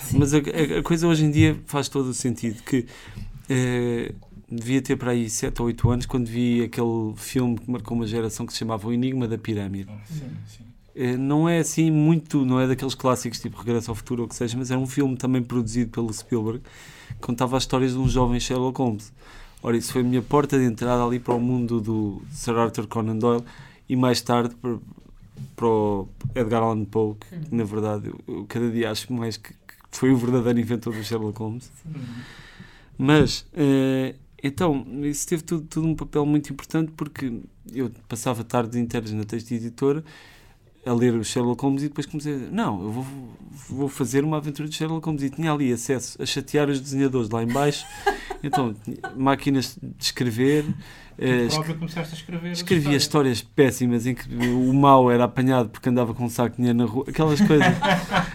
Sim. 0.00 0.18
Mas 0.18 0.32
a, 0.32 0.38
a, 0.38 0.82
coisa 0.84 1.08
hoje 1.08 1.24
em 1.24 1.30
dia 1.32 1.58
faz 1.66 1.88
todo 1.88 2.10
o 2.10 2.14
sentido 2.14 2.62
que. 2.62 2.86
Eh, 3.50 4.12
devia 4.50 4.80
ter 4.80 4.96
para 4.96 5.10
aí 5.10 5.28
7 5.28 5.60
ou 5.60 5.66
8 5.66 5.90
anos 5.90 6.06
quando 6.06 6.26
vi 6.26 6.62
aquele 6.62 7.14
filme 7.16 7.58
que 7.58 7.70
marcou 7.70 7.96
uma 7.96 8.06
geração 8.06 8.46
que 8.46 8.52
se 8.52 8.58
chamava 8.60 8.86
O 8.88 8.92
Enigma 8.92 9.26
da 9.26 9.36
Pirâmide. 9.36 9.90
Sim, 10.06 10.30
sim. 10.46 10.64
Eh, 10.94 11.16
não 11.16 11.46
é 11.46 11.58
assim 11.58 11.90
muito, 11.90 12.44
não 12.46 12.58
é 12.58 12.66
daqueles 12.66 12.94
clássicos 12.94 13.38
tipo 13.38 13.58
Regresso 13.58 13.90
ao 13.90 13.94
Futuro 13.94 14.22
ou 14.22 14.26
o 14.26 14.28
que 14.28 14.34
seja, 14.34 14.56
mas 14.56 14.70
era 14.70 14.80
um 14.80 14.86
filme 14.86 15.14
também 15.14 15.42
produzido 15.42 15.90
pelo 15.90 16.12
Spielberg 16.12 16.62
que 17.08 17.14
contava 17.20 17.56
as 17.56 17.64
histórias 17.64 17.92
de 17.92 17.98
um 17.98 18.08
jovem 18.08 18.40
Sherlock 18.40 18.78
Holmes. 18.78 19.12
Ora, 19.62 19.76
isso 19.76 19.92
foi 19.92 20.00
a 20.00 20.04
minha 20.04 20.22
porta 20.22 20.58
de 20.58 20.64
entrada 20.64 21.04
ali 21.04 21.18
para 21.18 21.34
o 21.34 21.40
mundo 21.40 21.80
do 21.80 22.22
Sir 22.30 22.56
Arthur 22.56 22.86
Conan 22.86 23.16
Doyle 23.16 23.44
e 23.88 23.94
mais 23.94 24.22
tarde 24.22 24.54
para, 24.54 24.78
para 25.54 25.66
o 25.66 26.08
Edgar 26.34 26.62
Allan 26.62 26.84
Poe, 26.84 27.14
que 27.14 27.54
na 27.54 27.64
verdade 27.64 28.08
eu, 28.08 28.20
eu 28.26 28.46
cada 28.46 28.70
dia 28.70 28.90
acho 28.90 29.12
mais 29.12 29.36
que, 29.36 29.52
que, 29.52 29.74
foi 29.90 30.12
o 30.12 30.16
verdadeiro 30.16 30.60
inventor 30.60 30.94
do 30.94 31.02
Sherlock 31.02 31.38
Holmes. 31.38 31.70
Mas 32.96 33.40
uh, 33.52 34.14
então, 34.46 34.84
isso 35.02 35.26
teve 35.26 35.42
tudo, 35.42 35.66
tudo, 35.66 35.86
um 35.86 35.94
papel 35.94 36.24
muito 36.24 36.52
importante 36.52 36.92
porque 36.96 37.40
eu 37.72 37.90
passava 38.08 38.44
tardes 38.44 38.76
inteiras 38.76 39.12
na 39.12 39.24
texto 39.24 39.52
editora 39.52 40.04
a 40.84 40.92
ler 40.92 41.14
o 41.14 41.24
Sherlock 41.24 41.60
Holmes 41.62 41.82
e 41.82 41.88
depois 41.88 42.06
comecei 42.06 42.34
a 42.34 42.36
dizer, 42.36 42.52
não, 42.52 42.80
eu 42.80 42.90
vou, 42.92 43.06
vou 43.68 43.88
fazer 43.88 44.22
uma 44.22 44.36
aventura 44.36 44.68
de 44.68 44.76
Sherlock 44.76 45.04
Holmes 45.04 45.24
e 45.24 45.30
tinha 45.30 45.52
ali 45.52 45.72
acesso 45.72 46.20
a 46.22 46.24
chatear 46.24 46.68
os 46.70 46.80
desenhadores 46.80 47.28
lá 47.28 47.42
embaixo 47.42 47.84
então, 48.42 48.74
máquinas 49.16 49.76
de 49.82 50.04
escrever 50.04 50.64
Uh, 51.18 51.74
começaste 51.78 52.14
a 52.14 52.18
escrever 52.18 52.52
escrevia 52.52 52.94
histórias. 52.94 53.38
histórias 53.38 53.42
péssimas 53.42 54.06
em 54.06 54.14
que 54.14 54.28
o 54.28 54.74
mal 54.74 55.10
era 55.10 55.24
apanhado 55.24 55.70
porque 55.70 55.88
andava 55.88 56.12
com 56.12 56.26
um 56.26 56.28
saco 56.28 56.50
de 56.50 56.56
dinheiro 56.56 56.76
na 56.76 56.84
rua, 56.84 57.06
aquelas 57.08 57.40
coisas. 57.40 57.66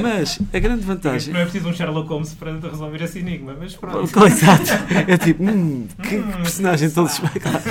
Mas 0.00 0.38
a 0.52 0.58
grande 0.58 0.84
vantagem. 0.84 1.32
Não 1.32 1.40
é 1.40 1.44
preciso 1.44 1.68
um 1.68 1.72
Sherlock 1.72 2.08
Holmes 2.08 2.34
para 2.34 2.58
resolver 2.58 3.02
esse 3.02 3.18
enigma, 3.18 3.56
mas 3.58 3.74
pronto. 3.74 4.26
Exato. 4.26 4.70
É 5.08 5.16
tipo, 5.16 5.42
hum, 5.42 5.86
que, 6.02 6.16
hum, 6.16 6.32
personagem 6.42 6.90
todo 6.90 7.08
espetacular. 7.08 7.62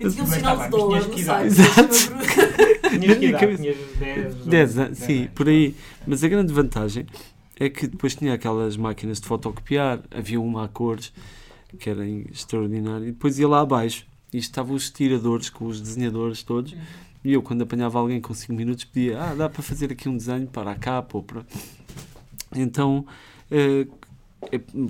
E 0.00 0.08
tinha 0.10 0.22
um 0.22 0.26
sinal 0.26 0.56
de 0.58 0.68
dólar 0.68 1.08
no 1.08 1.18
site. 1.18 1.46
Exato. 1.46 2.88
Tinhas 2.88 3.18
que 3.18 3.26
idade? 3.26 3.56
Tinhas 3.56 3.76
10, 3.98 4.34
10 4.46 4.78
anos, 4.78 4.98
sim, 4.98 5.28
por 5.34 5.48
aí. 5.48 5.74
Mas 6.06 6.22
a 6.24 6.28
grande 6.28 6.52
vantagem 6.52 7.06
é 7.58 7.68
que 7.68 7.86
depois 7.86 8.14
tinha 8.14 8.34
aquelas 8.34 8.76
máquinas 8.76 9.20
de 9.20 9.26
fotocopiar, 9.26 10.00
havia 10.10 10.40
uma 10.40 10.64
a 10.64 10.68
cores, 10.68 11.12
que 11.78 11.90
era 11.90 12.06
extraordinário, 12.06 13.08
e 13.08 13.12
depois 13.12 13.38
ia 13.38 13.48
lá 13.48 13.60
abaixo 13.60 14.06
e 14.32 14.38
estavam 14.38 14.74
os 14.74 14.90
tiradores 14.90 15.50
com 15.50 15.66
os 15.66 15.80
desenhadores 15.80 16.42
todos. 16.42 16.74
E 17.24 17.32
eu, 17.32 17.42
quando 17.42 17.62
apanhava 17.62 17.98
alguém 17.98 18.20
com 18.20 18.32
5 18.32 18.52
minutos, 18.52 18.84
pedia: 18.84 19.20
Ah, 19.20 19.34
dá 19.34 19.48
para 19.48 19.62
fazer 19.62 19.92
aqui 19.92 20.08
um 20.08 20.16
desenho 20.16 20.46
para 20.46 20.70
a 20.70 20.74
capa 20.74 21.16
ou 21.16 21.22
para. 21.22 21.44
Então 22.54 23.04
eh, 23.50 23.86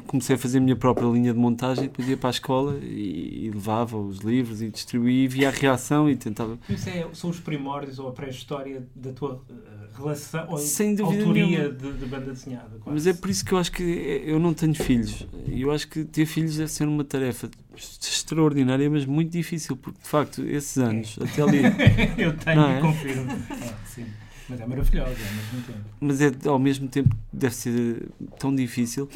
comecei 0.06 0.36
a 0.36 0.38
fazer 0.38 0.58
a 0.58 0.60
minha 0.60 0.76
própria 0.76 1.06
linha 1.06 1.32
de 1.32 1.38
montagem, 1.38 1.84
depois 1.84 2.08
ia 2.08 2.16
para 2.16 2.28
a 2.28 2.30
escola 2.30 2.78
e, 2.82 3.46
e 3.46 3.50
levava 3.50 3.96
os 3.96 4.18
livros 4.18 4.60
e 4.60 4.68
distribuía 4.68 5.24
e 5.24 5.28
via 5.28 5.48
a 5.48 5.50
reação 5.50 6.08
e 6.08 6.16
tentava. 6.16 6.58
Isso 6.68 6.88
é, 6.88 7.06
são 7.14 7.30
os 7.30 7.40
primórdios 7.40 7.98
ou 7.98 8.08
a 8.08 8.12
pré-história 8.12 8.86
da 8.94 9.12
tua 9.12 9.34
uh, 9.34 9.77
relação 9.98 10.46
ou 10.48 10.58
Sem 10.58 10.98
autoria 11.00 11.70
de, 11.70 11.92
de, 11.92 12.06
banda 12.06 12.32
desenhada. 12.32 12.78
Quase. 12.80 12.90
Mas 12.90 13.06
é 13.06 13.12
por 13.12 13.30
isso 13.30 13.44
que 13.44 13.52
eu 13.52 13.58
acho 13.58 13.72
que 13.72 13.82
eu 14.24 14.38
não 14.38 14.54
tenho 14.54 14.74
filhos. 14.74 15.26
E 15.46 15.62
eu 15.62 15.70
acho 15.70 15.88
que 15.88 16.04
ter 16.04 16.26
filhos 16.26 16.56
deve 16.56 16.70
ser 16.70 16.86
uma 16.86 17.04
tarefa 17.04 17.50
extraordinária, 17.76 18.88
mas 18.88 19.04
muito 19.04 19.30
difícil, 19.30 19.76
porque 19.76 20.00
de 20.02 20.08
facto 20.08 20.42
esses 20.42 20.78
anos, 20.78 21.18
é. 21.20 21.24
até 21.24 21.42
ali. 21.42 21.62
eu 22.18 22.36
tenho, 22.36 22.60
é? 22.60 22.80
confirmo. 22.80 23.30
É, 23.30 23.74
sim. 23.86 24.06
Mas 24.48 24.60
é 24.60 24.66
maravilhosa 24.66 25.10
ao 25.10 25.16
mesmo 25.16 25.62
tempo. 25.66 25.84
Mas 26.00 26.20
é, 26.20 26.48
ao 26.48 26.58
mesmo 26.58 26.88
tempo 26.88 27.16
deve 27.32 27.54
ser 27.54 28.08
tão 28.38 28.54
difícil 28.54 29.08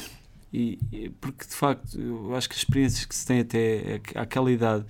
e, 0.53 0.77
porque 1.19 1.45
de 1.45 1.55
facto 1.55 1.99
eu 1.99 2.35
acho 2.35 2.47
que 2.47 2.53
as 2.53 2.59
experiências 2.59 3.05
que 3.05 3.15
se 3.15 3.25
tem 3.25 3.39
até 3.39 3.99
aquela 4.13 4.51
idade 4.51 4.85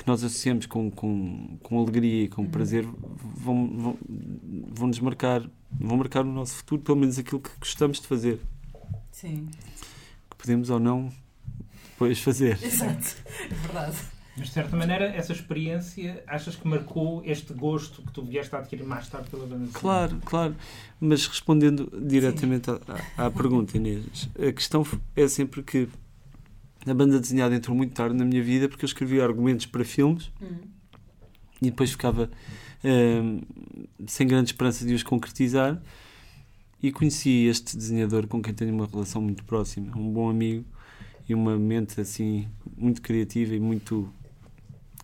que 0.00 0.06
nós 0.06 0.24
associamos 0.24 0.64
com, 0.64 0.90
com, 0.90 1.58
com 1.62 1.78
alegria 1.78 2.24
e 2.24 2.28
com 2.28 2.42
uhum. 2.42 2.50
prazer 2.50 2.86
vão, 3.36 3.68
vão, 3.68 3.98
vão 4.72 4.88
nos 4.88 4.98
marcar, 4.98 5.42
vão 5.78 5.98
marcar 5.98 6.22
o 6.22 6.32
nosso 6.32 6.54
futuro, 6.54 6.80
pelo 6.80 6.96
menos 6.96 7.18
aquilo 7.18 7.38
que 7.38 7.50
gostamos 7.58 8.00
de 8.00 8.06
fazer. 8.06 8.40
Sim. 9.12 9.50
Que 10.30 10.36
podemos 10.38 10.70
ou 10.70 10.80
não 10.80 11.12
depois 11.90 12.18
fazer. 12.18 12.58
Exato, 12.64 13.14
é 13.44 13.54
verdade. 13.54 13.96
Mas 14.38 14.46
de 14.46 14.54
certa 14.54 14.74
maneira, 14.74 15.04
essa 15.04 15.32
experiência 15.32 16.24
achas 16.26 16.56
que 16.56 16.66
marcou 16.66 17.22
este 17.26 17.52
gosto 17.52 18.00
que 18.00 18.10
tu 18.10 18.22
vieste 18.24 18.54
a 18.54 18.60
adquirir 18.60 18.86
mais 18.86 19.06
tarde 19.06 19.28
pela 19.28 19.44
banda 19.44 19.68
Claro, 19.70 20.18
claro. 20.24 20.56
Mas 20.98 21.26
respondendo 21.26 21.92
diretamente 22.08 22.70
à, 22.70 23.26
à 23.26 23.30
pergunta, 23.30 23.76
Inês, 23.76 24.30
a 24.34 24.50
questão 24.50 24.82
é 25.14 25.28
sempre 25.28 25.62
que 25.62 25.90
a 26.86 26.94
banda 26.94 27.20
desenhada 27.20 27.54
entrou 27.54 27.76
muito 27.76 27.92
tarde 27.92 28.16
na 28.16 28.24
minha 28.24 28.42
vida 28.42 28.68
porque 28.68 28.84
eu 28.84 28.86
escrevia 28.86 29.22
argumentos 29.22 29.66
para 29.66 29.84
filmes 29.84 30.30
hum. 30.40 30.58
e 31.60 31.66
depois 31.66 31.90
ficava 31.90 32.30
hum, 32.84 33.40
sem 34.06 34.26
grande 34.26 34.50
esperança 34.50 34.84
de 34.84 34.94
os 34.94 35.02
concretizar. 35.02 35.80
E 36.82 36.90
conheci 36.90 37.44
este 37.44 37.76
desenhador 37.76 38.26
com 38.26 38.40
quem 38.40 38.54
tenho 38.54 38.72
uma 38.72 38.86
relação 38.86 39.20
muito 39.20 39.44
próxima, 39.44 39.94
um 39.94 40.10
bom 40.10 40.30
amigo 40.30 40.64
e 41.28 41.34
uma 41.34 41.58
mente 41.58 42.00
assim 42.00 42.48
muito 42.74 43.02
criativa 43.02 43.54
e 43.54 43.60
muito 43.60 44.10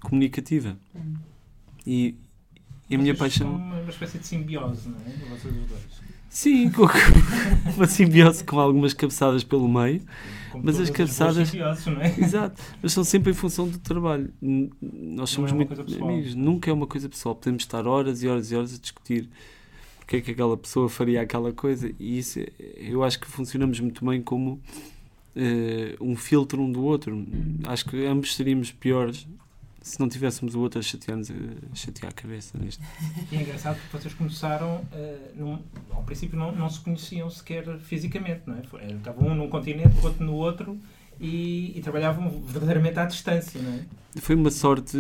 comunicativa. 0.01 0.79
Hum. 0.95 1.17
E, 1.87 2.17
e 2.89 2.95
a 2.95 2.99
minha 2.99 3.15
paixão. 3.15 3.55
Uma, 3.55 3.81
uma 3.81 3.91
espécie 3.91 4.19
de 4.19 4.27
simbiose, 4.27 4.89
não 4.89 4.99
é? 5.01 5.11
De 5.11 5.25
vocês 5.27 5.55
dois. 5.55 6.07
Sim, 6.29 6.71
com, 6.71 6.87
uma 7.77 7.87
simbiose 7.87 8.45
com 8.45 8.61
algumas 8.61 8.93
cabeçadas 8.93 9.45
pelo 9.45 9.69
meio. 9.69 10.03
Como 10.53 10.65
mas 10.65 10.79
as 10.79 10.91
cabeçadas. 10.91 11.53
Não 11.53 12.01
é? 12.01 12.15
Exato, 12.19 12.63
mas 12.83 12.93
são 12.93 13.05
sempre 13.05 13.31
em 13.31 13.35
função 13.35 13.69
do 13.69 13.79
trabalho. 13.79 14.33
Nós 14.41 15.31
somos 15.31 15.53
é 15.53 15.55
muito 15.55 15.81
amigos, 16.03 16.35
nunca 16.35 16.71
é 16.71 16.73
uma 16.73 16.87
coisa 16.87 17.09
pessoal. 17.09 17.35
Podemos 17.35 17.63
estar 17.63 17.87
horas 17.87 18.23
e 18.23 18.29
horas 18.29 18.51
e 18.51 18.57
horas 18.57 18.75
a 18.75 18.79
discutir 18.79 19.29
porque 20.07 20.19
é 20.19 20.21
que 20.21 20.31
aquela 20.31 20.57
pessoa 20.57 20.89
faria 20.89 21.21
aquela 21.21 21.53
coisa, 21.53 21.93
e 21.99 22.19
isso 22.19 22.39
eu 22.77 23.03
acho 23.03 23.19
que 23.19 23.27
funcionamos 23.27 23.81
muito 23.81 24.07
bem 24.07 24.23
como 24.23 24.53
uh, 24.53 24.61
um 26.01 26.15
filtro 26.15 26.63
um 26.63 26.71
do 26.71 26.85
outro. 26.85 27.27
Acho 27.65 27.87
que 27.87 28.07
ambos 28.07 28.37
seríamos 28.37 28.71
piores 28.71 29.27
se 29.87 30.01
não 30.01 30.09
tivéssemos 30.09 30.57
o 30.57 30.61
outro 30.61 30.81
a 30.81 30.83
chatear-nos, 30.83 31.31
a 31.31 31.75
chatear 31.75 32.11
a 32.11 32.13
cabeça 32.13 32.59
nisto. 32.59 32.83
E 33.31 33.37
é 33.37 33.43
engraçado 33.43 33.79
porque 33.83 33.97
vocês 33.97 34.15
começaram, 34.15 34.79
uh, 34.79 35.37
num, 35.37 35.63
ao 35.91 36.03
princípio 36.03 36.37
não, 36.37 36.51
não 36.51 36.69
se 36.69 36.81
conheciam 36.81 37.31
sequer 37.31 37.79
fisicamente, 37.79 38.43
não 38.47 38.57
é? 38.57 38.63
Eh, 38.81 38.95
estavam 38.95 39.29
um 39.29 39.35
num 39.37 39.49
continente, 39.49 39.97
o 40.03 40.05
outro 40.05 40.25
no 40.25 40.35
outro 40.35 40.81
e, 41.21 41.73
e, 41.79 41.81
trabalhavam 41.83 42.43
verdadeiramente 42.43 42.99
à 42.99 43.05
distância, 43.05 43.63
não 43.63 43.75
é? 43.75 43.85
Foi 44.17 44.35
uma 44.35 44.51
sorte, 44.51 44.99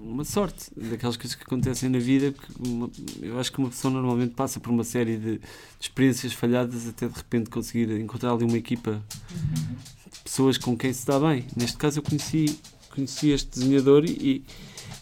uma 0.00 0.24
sorte 0.24 0.70
daquelas 0.76 1.16
coisas 1.16 1.34
que 1.34 1.42
acontecem 1.42 1.88
na 1.88 1.98
vida. 1.98 2.30
Que 2.30 2.68
uma, 2.68 2.88
eu 3.20 3.40
acho 3.40 3.50
que 3.50 3.58
uma 3.58 3.68
pessoa 3.68 3.92
normalmente 3.92 4.32
passa 4.34 4.60
por 4.60 4.70
uma 4.70 4.84
série 4.84 5.16
de, 5.16 5.38
de 5.38 5.40
experiências 5.80 6.32
falhadas 6.32 6.86
até 6.86 7.08
de 7.08 7.16
repente 7.16 7.50
conseguir 7.50 7.90
encontrar 7.98 8.30
ali 8.30 8.44
uma 8.44 8.56
equipa 8.56 9.02
uhum. 9.32 9.76
de 10.12 10.20
pessoas 10.20 10.56
com 10.56 10.76
quem 10.76 10.92
se 10.92 11.04
dá 11.04 11.18
bem. 11.18 11.46
Neste 11.56 11.76
caso 11.76 11.98
eu 11.98 12.02
conheci 12.02 12.60
conheci 12.94 13.30
este 13.30 13.58
desenhador 13.58 14.04
e, 14.04 14.44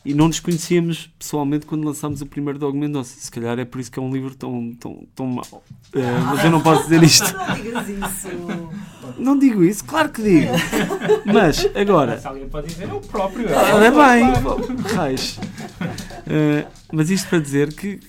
e 0.04 0.14
não 0.14 0.26
nos 0.26 0.40
conhecíamos 0.40 1.10
pessoalmente 1.18 1.66
quando 1.66 1.84
lançámos 1.84 2.20
o 2.22 2.26
primeiro 2.26 2.58
Dog 2.58 2.76
Mendonça. 2.76 3.14
Se 3.18 3.30
calhar 3.30 3.58
é 3.58 3.64
por 3.64 3.80
isso 3.80 3.90
que 3.90 3.98
é 3.98 4.02
um 4.02 4.12
livro 4.12 4.34
tão, 4.34 4.72
tão, 4.74 5.06
tão 5.14 5.26
mau. 5.26 5.62
Uh, 5.94 6.24
mas 6.26 6.44
eu 6.44 6.50
não 6.50 6.60
posso 6.60 6.84
dizer 6.84 7.02
isto. 7.02 7.32
Não 7.36 7.54
digas 7.54 7.88
isso. 7.88 8.28
Não 9.18 9.38
digo 9.38 9.62
isso, 9.64 9.84
claro 9.84 10.08
que 10.08 10.22
digo. 10.22 10.52
Mas 11.26 11.68
agora. 11.76 12.18
Se 12.18 12.26
alguém 12.26 12.48
pode 12.48 12.68
dizer, 12.68 12.88
é 12.88 12.92
o 12.92 13.00
próprio. 13.00 13.46
É, 13.48 13.86
é 13.86 13.90
bem, 13.90 14.94
raios. 14.94 15.36
Uh, 15.36 16.66
mas 16.90 17.10
isto 17.10 17.28
para 17.28 17.38
dizer 17.38 17.74
que 17.74 18.00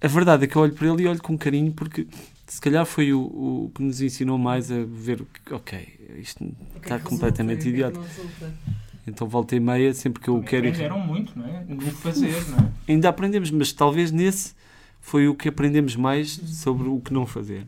a 0.00 0.08
verdade 0.08 0.44
é 0.44 0.46
que 0.46 0.56
eu 0.56 0.62
olho 0.62 0.72
para 0.72 0.88
ele 0.88 1.02
e 1.02 1.06
olho 1.06 1.22
com 1.22 1.38
carinho 1.38 1.72
porque 1.72 2.06
se 2.48 2.60
calhar 2.60 2.84
foi 2.86 3.12
o, 3.12 3.20
o 3.20 3.72
que 3.74 3.82
nos 3.82 4.00
ensinou 4.00 4.38
mais 4.38 4.72
a 4.72 4.84
ver 4.84 5.24
que, 5.44 5.54
ok, 5.54 6.16
isto 6.18 6.44
é 6.44 6.78
está 6.78 6.98
completamente 6.98 7.70
resulta, 7.70 7.92
idiota. 7.92 8.00
É 8.00 9.10
então 9.10 9.28
volta 9.28 9.54
e 9.56 9.60
meia, 9.60 9.94
sempre 9.94 10.22
que 10.22 10.28
eu 10.28 10.34
Também 10.34 10.48
quero. 10.48 10.68
Aprenderam 10.68 11.00
muito, 11.00 11.38
não 11.38 11.46
é? 11.46 11.64
No 11.64 11.80
fazer, 11.80 12.48
não 12.50 12.58
é? 12.58 12.72
Ainda 12.88 13.08
aprendemos, 13.08 13.50
mas 13.50 13.72
talvez 13.72 14.10
nesse 14.10 14.54
foi 15.00 15.28
o 15.28 15.34
que 15.34 15.48
aprendemos 15.48 15.96
mais 15.96 16.30
sobre 16.30 16.88
o 16.88 17.00
que 17.00 17.12
não 17.12 17.26
fazer. 17.26 17.66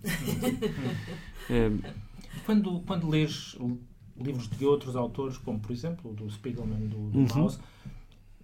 é, 1.48 1.70
quando, 2.44 2.80
quando 2.80 3.08
lês 3.08 3.56
livros 4.16 4.48
de 4.48 4.64
outros 4.66 4.96
autores, 4.96 5.38
como 5.38 5.58
por 5.58 5.72
exemplo 5.72 6.10
o 6.10 6.14
do 6.14 6.30
Spiegelman, 6.30 6.86
do, 6.86 7.10
do 7.10 7.18
uhum. 7.18 7.26
Maus, 7.34 7.58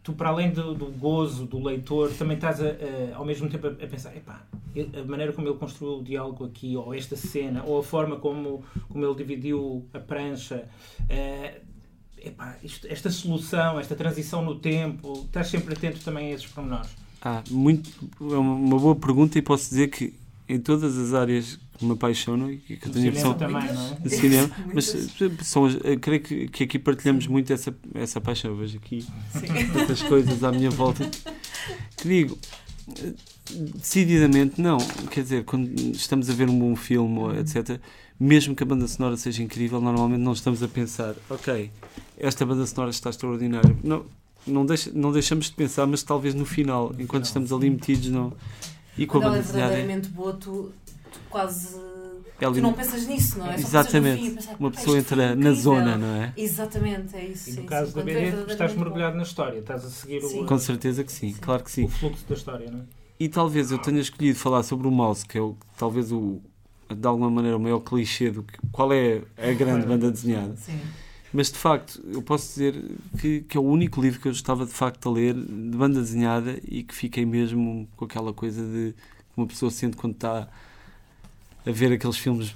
tu, 0.02 0.12
para 0.12 0.30
além 0.30 0.50
do, 0.50 0.74
do, 0.74 0.86
gozo 0.86 1.46
do 1.46 1.62
leitor, 1.62 2.12
também 2.14 2.36
estás 2.36 2.60
a, 2.60 2.66
a, 2.66 3.16
ao 3.16 3.24
mesmo 3.24 3.48
tempo 3.48 3.66
a, 3.66 3.70
a, 3.70 3.86
pensar, 3.86 4.16
epá, 4.16 4.46
a 4.80 5.04
maneira 5.04 5.32
como 5.32 5.48
ele 5.48 5.56
construiu 5.56 5.98
o 5.98 6.02
diálogo 6.04 6.44
aqui, 6.44 6.76
ou 6.76 6.94
esta 6.94 7.16
cena, 7.16 7.62
ou 7.64 7.78
a 7.78 7.82
forma 7.82 8.16
como, 8.16 8.64
como 8.88 9.04
ele 9.04 9.14
dividiu 9.14 9.86
a 9.92 9.98
prancha, 9.98 10.68
é, 11.08 11.60
epá, 12.18 12.56
isto, 12.62 12.86
esta 12.88 13.10
solução, 13.10 13.78
esta 13.80 13.94
transição 13.94 14.42
no 14.42 14.56
tempo, 14.56 15.24
estás 15.26 15.48
sempre 15.48 15.74
atento 15.74 16.00
também 16.04 16.32
a 16.32 16.34
esses 16.34 16.46
pormenores? 16.46 16.90
Ah, 17.22 17.42
muito, 17.50 17.90
é 18.20 18.36
uma 18.36 18.78
boa 18.78 18.94
pergunta 18.94 19.38
e 19.38 19.42
posso 19.42 19.68
dizer 19.68 19.88
que 19.88 20.14
em 20.48 20.60
todas 20.60 20.96
as 20.96 21.12
áreas 21.12 21.58
que 21.76 21.84
me 21.84 21.92
apaixonam 21.92 22.50
e 22.50 22.58
que 22.58 22.74
eu 22.74 22.92
tenho 22.92 23.30
a 23.30 23.34
também, 23.34 23.72
não 23.72 23.92
é? 23.92 23.94
de 24.00 24.10
cinema, 24.10 24.50
mas 24.72 24.84
são, 25.42 25.68
creio 26.00 26.22
que, 26.22 26.48
que 26.48 26.64
aqui 26.64 26.78
partilhamos 26.78 27.26
muito 27.26 27.52
essa, 27.52 27.74
essa 27.94 28.20
paixão. 28.20 28.52
Eu 28.52 28.56
vejo 28.56 28.78
aqui 28.78 29.04
tantas 29.72 30.02
coisas 30.02 30.42
à 30.42 30.52
minha 30.52 30.70
volta 30.70 31.08
que 31.96 32.08
digo 32.08 32.38
decididamente 33.50 34.60
não. 34.60 34.78
Quer 35.10 35.22
dizer, 35.22 35.44
quando 35.44 35.68
estamos 35.92 36.28
a 36.30 36.32
ver 36.32 36.48
um 36.48 36.58
bom 36.58 36.76
filme, 36.76 37.38
etc., 37.38 37.80
mesmo 38.18 38.54
que 38.54 38.62
a 38.62 38.66
banda 38.66 38.86
sonora 38.88 39.16
seja 39.16 39.42
incrível, 39.42 39.80
normalmente 39.80 40.20
não 40.20 40.32
estamos 40.32 40.62
a 40.62 40.68
pensar, 40.68 41.14
ok, 41.28 41.70
esta 42.18 42.46
banda 42.46 42.66
sonora 42.66 42.90
está 42.90 43.10
extraordinária. 43.10 43.76
Não, 43.84 44.06
não, 44.46 44.64
deixa, 44.64 44.90
não 44.94 45.12
deixamos 45.12 45.46
de 45.46 45.52
pensar, 45.52 45.86
mas 45.86 46.02
talvez 46.02 46.34
no 46.34 46.46
final, 46.46 46.94
enquanto 46.98 47.24
estamos 47.24 47.52
ali 47.52 47.68
metidos, 47.68 48.08
não. 48.08 48.32
E 48.96 49.06
com 49.06 49.20
Quando 49.20 49.24
a 49.24 49.28
banda 49.28 49.38
ela 49.38 49.48
é 49.48 49.52
verdadeiramente 49.52 50.08
boa, 50.08 50.32
tu, 50.32 50.72
tu 51.12 51.20
quase. 51.28 51.76
Ela 52.38 52.54
tu 52.54 52.60
não 52.60 52.72
pensas 52.72 53.06
nisso, 53.06 53.38
não 53.38 53.50
é? 53.50 53.54
Exatamente. 53.54 54.30
Pensar, 54.30 54.56
Uma 54.58 54.70
pessoa 54.70 54.98
entra 54.98 55.34
na 55.34 55.52
zona, 55.52 55.96
não 55.96 56.22
é? 56.22 56.32
Exatamente, 56.36 57.16
é 57.16 57.26
isso. 57.26 57.50
E 57.50 57.52
no 57.52 57.60
sim, 57.62 57.66
caso 57.66 57.90
sim. 57.90 57.96
da 57.96 58.02
BD, 58.02 58.52
estás 58.52 58.74
mergulhado 58.74 59.16
na 59.16 59.22
história, 59.22 59.58
estás 59.58 59.84
a 59.84 59.90
seguir 59.90 60.22
sim. 60.22 60.42
o. 60.42 60.46
Com 60.46 60.58
certeza 60.58 61.04
que 61.04 61.12
sim, 61.12 61.32
sim, 61.32 61.40
claro 61.40 61.62
que 61.62 61.70
sim. 61.70 61.84
O 61.84 61.88
fluxo 61.88 62.26
da 62.26 62.34
história, 62.34 62.70
não 62.70 62.80
é? 62.80 62.82
E 63.18 63.28
talvez 63.28 63.70
eu 63.70 63.78
tenha 63.78 64.00
escolhido 64.00 64.38
falar 64.38 64.62
sobre 64.62 64.86
o 64.86 64.90
mouse, 64.90 65.24
que 65.24 65.38
é 65.38 65.40
o, 65.40 65.56
talvez 65.78 66.12
o, 66.12 66.40
de 66.94 67.06
alguma 67.06 67.30
maneira, 67.30 67.56
o 67.56 67.60
maior 67.60 67.80
clichê 67.80 68.30
do 68.30 68.42
que. 68.42 68.58
Qual 68.70 68.92
é 68.92 69.22
a 69.38 69.52
grande 69.52 69.86
banda 69.86 70.10
desenhada? 70.10 70.54
Sim. 70.56 70.80
Mas 71.32 71.50
de 71.50 71.58
facto, 71.58 72.02
eu 72.12 72.22
posso 72.22 72.48
dizer 72.48 72.82
que, 73.18 73.40
que 73.42 73.56
é 73.56 73.60
o 73.60 73.64
único 73.64 74.00
livro 74.00 74.20
que 74.20 74.28
eu 74.28 74.32
estava 74.32 74.64
de 74.64 74.72
facto 74.72 75.08
a 75.08 75.12
ler 75.12 75.34
de 75.34 75.76
banda 75.76 76.00
desenhada 76.00 76.58
e 76.66 76.82
que 76.82 76.94
fiquei 76.94 77.26
mesmo 77.26 77.88
com 77.96 78.04
aquela 78.04 78.32
coisa 78.32 78.62
de 78.62 78.92
que 78.92 79.36
uma 79.36 79.46
pessoa 79.46 79.70
sente 79.70 79.96
quando 79.96 80.14
está 80.14 80.48
a 81.66 81.70
ver 81.70 81.92
aqueles 81.92 82.16
filmes 82.16 82.54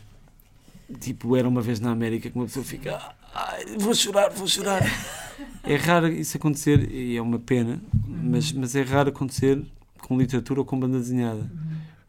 tipo 0.99 1.37
Era 1.37 1.49
uma 1.49 1.61
vez 1.61 1.79
na 1.79 1.91
América 1.91 2.31
que 2.31 2.37
uma 2.37 2.47
pessoa 2.47 2.65
fica 2.65 3.15
Ai, 3.35 3.65
vou 3.79 3.95
chorar, 3.95 4.31
vou 4.31 4.47
chorar. 4.47 4.83
É 5.63 5.77
raro 5.77 6.09
isso 6.09 6.37
acontecer 6.37 6.91
e 6.91 7.17
é 7.17 7.23
uma 7.23 7.39
pena, 7.39 7.81
mas, 8.07 8.53
mas 8.53 8.75
é 8.75 8.83
raro 8.83 9.09
acontecer 9.09 9.63
com 10.11 10.19
literatura 10.19 10.59
ou 10.59 10.67
com 10.67 10.77
banda 10.77 10.99
desenhada. 10.99 11.49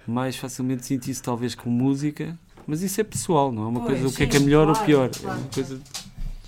Mais 0.07 0.35
facilmente 0.35 0.83
sinto 0.87 1.07
isso 1.07 1.21
talvez 1.21 1.53
com 1.53 1.69
música, 1.69 2.35
mas 2.65 2.81
isso 2.81 2.99
é 2.99 3.03
pessoal, 3.03 3.51
não 3.51 3.61
é 3.61 3.67
uma 3.67 3.81
pois, 3.81 3.99
coisa 3.99 4.07
o 4.07 4.11
que 4.11 4.23
é 4.23 4.25
que 4.25 4.37
é 4.37 4.39
melhor 4.39 4.65
claro, 4.65 4.79
ou 4.79 4.85
pior. 4.87 5.09
Claro, 5.11 5.37
é 5.37 5.41
uma 5.41 5.49
coisa 5.49 5.81